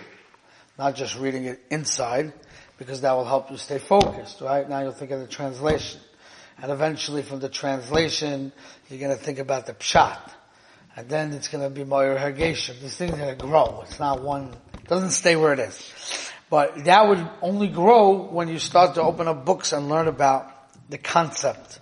not 0.77 0.95
just 0.95 1.17
reading 1.17 1.45
it 1.45 1.59
inside, 1.71 2.33
because 2.77 3.01
that 3.01 3.13
will 3.13 3.25
help 3.25 3.49
you 3.49 3.57
stay 3.57 3.79
focused. 3.79 4.41
Right 4.41 4.69
now, 4.69 4.81
you'll 4.81 4.91
think 4.91 5.11
of 5.11 5.21
the 5.21 5.27
translation, 5.27 6.01
and 6.61 6.71
eventually, 6.71 7.21
from 7.21 7.39
the 7.39 7.49
translation, 7.49 8.51
you're 8.89 8.99
going 8.99 9.17
to 9.17 9.23
think 9.23 9.39
about 9.39 9.65
the 9.65 9.73
pshat, 9.73 10.19
and 10.95 11.07
then 11.07 11.33
it's 11.33 11.47
going 11.47 11.63
to 11.63 11.69
be 11.69 11.83
more 11.83 12.15
hergation. 12.15 12.79
These 12.81 12.95
things 12.95 13.11
going 13.11 13.37
to 13.37 13.45
grow. 13.45 13.81
It's 13.85 13.99
not 13.99 14.21
one. 14.21 14.55
It 14.73 14.87
doesn't 14.87 15.11
stay 15.11 15.35
where 15.35 15.53
it 15.53 15.59
is. 15.59 16.31
But 16.49 16.83
that 16.85 17.07
would 17.07 17.29
only 17.41 17.67
grow 17.67 18.23
when 18.23 18.47
you 18.47 18.59
start 18.59 18.95
to 18.95 19.03
open 19.03 19.27
up 19.27 19.45
books 19.45 19.71
and 19.71 19.87
learn 19.87 20.07
about 20.07 20.51
the 20.89 20.97
concept 20.97 21.79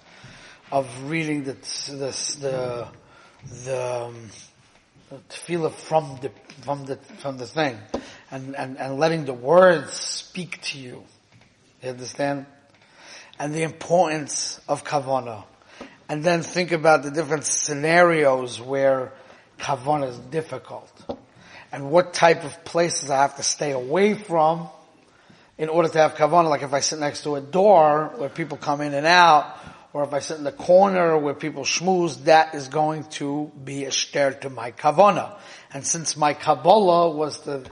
of 0.72 0.88
reading 1.10 1.44
the 1.46 1.54
the 1.54 2.38
the, 2.42 2.88
the, 3.64 4.04
um, 4.06 4.30
the 5.10 5.16
tefillah 5.30 5.72
from 5.72 6.20
the 6.22 6.32
from 6.62 6.86
the 6.86 6.98
from 7.20 7.38
the 7.38 7.48
thing, 7.48 7.80
and, 8.30 8.56
and 8.56 8.78
and 8.78 9.00
letting 9.00 9.26
the 9.26 9.34
words 9.34 9.94
speak 9.94 10.62
to 10.64 10.78
you. 10.78 11.04
You 11.82 11.90
understand? 11.90 12.46
And 13.40 13.54
the 13.54 13.64
importance 13.64 14.60
of 14.68 14.84
kavana, 14.84 15.44
and 16.10 16.24
then 16.24 16.42
think 16.42 16.72
about 16.72 17.04
the 17.04 17.12
different 17.12 17.46
scenarios 17.46 18.60
where 18.60 19.14
kavana 19.60 20.10
is 20.10 20.18
difficult, 20.18 20.92
and 21.72 21.92
what 21.92 22.14
type 22.14 22.44
of 22.44 22.66
places 22.66 23.10
I 23.10 23.22
have 23.22 23.36
to 23.38 23.44
stay 23.44 23.72
away 23.72 24.14
from 24.16 24.70
in 25.58 25.70
order 25.70 25.90
to 25.90 25.98
have 25.98 26.16
kavanah, 26.16 26.50
like 26.50 26.64
if 26.64 26.74
I 26.74 26.80
sit 26.80 27.00
next 27.00 27.24
to 27.24 27.36
a 27.36 27.42
door 27.42 28.14
where 28.18 28.30
people 28.30 28.58
come 28.58 28.82
in 28.82 28.94
and 28.94 29.06
out, 29.06 29.58
or 29.94 30.04
if 30.04 30.14
I 30.14 30.20
sit 30.20 30.38
in 30.38 30.44
the 30.44 30.52
corner 30.52 31.18
where 31.18 31.34
people 31.34 31.64
schmooze, 31.64 32.26
that 32.26 32.54
is 32.54 32.68
going 32.68 33.06
to 33.06 33.52
be 33.64 33.86
a 33.86 33.90
shter 33.90 34.40
to 34.42 34.50
my 34.50 34.72
kavanah. 34.72 35.38
And 35.74 35.86
since 35.86 36.16
my 36.16 36.34
Kabbalah 36.34 37.12
was 37.12 37.40
to 37.42 37.64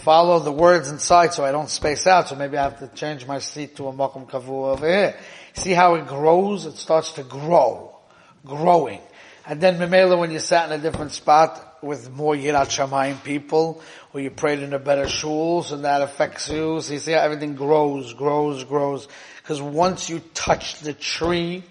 follow 0.00 0.38
the 0.38 0.52
words 0.52 0.88
inside 0.90 1.34
so 1.34 1.44
I 1.44 1.52
don't 1.52 1.68
space 1.68 2.06
out, 2.06 2.28
so 2.28 2.36
maybe 2.36 2.56
I 2.56 2.62
have 2.64 2.78
to 2.80 2.88
change 2.88 3.26
my 3.26 3.38
seat 3.38 3.76
to 3.76 3.88
a 3.88 3.92
makom 3.92 4.28
kavu 4.28 4.72
over 4.72 4.86
here. 4.86 5.16
See 5.54 5.72
how 5.72 5.94
it 5.94 6.06
grows? 6.06 6.66
It 6.66 6.76
starts 6.76 7.12
to 7.12 7.22
grow. 7.22 7.96
Growing. 8.44 9.00
And 9.46 9.60
then 9.60 9.78
Memela, 9.78 10.18
when 10.18 10.30
you 10.30 10.38
sat 10.38 10.70
in 10.70 10.78
a 10.78 10.82
different 10.82 11.12
spot 11.12 11.78
with 11.82 12.10
more 12.10 12.34
Yirat 12.34 12.68
Shamayim 12.68 13.22
people, 13.24 13.82
or 14.12 14.20
you 14.20 14.30
prayed 14.30 14.60
in 14.60 14.72
a 14.72 14.78
better 14.78 15.04
shuls, 15.04 15.72
and 15.72 15.84
that 15.84 16.02
affects 16.02 16.48
you. 16.48 16.80
So 16.80 16.92
you 16.92 16.98
see 16.98 17.12
how 17.12 17.20
everything 17.20 17.54
grows, 17.54 18.12
grows, 18.12 18.64
grows. 18.64 19.08
Because 19.42 19.60
once 19.60 20.08
you 20.08 20.20
touch 20.34 20.80
the 20.80 20.92
tree, 20.92 21.64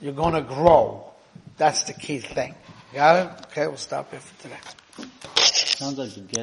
you're 0.00 0.14
gonna 0.14 0.42
grow. 0.42 1.04
That's 1.56 1.84
the 1.84 1.92
key 1.92 2.18
thing. 2.18 2.54
Got 2.92 3.26
it? 3.26 3.46
Okay, 3.46 3.66
we'll 3.66 3.76
stop 3.76 4.10
here 4.10 4.20
for 4.20 4.42
today. 4.42 4.56
Sounds 5.76 5.98
like 5.98 6.16
you 6.16 6.22
get 6.22 6.32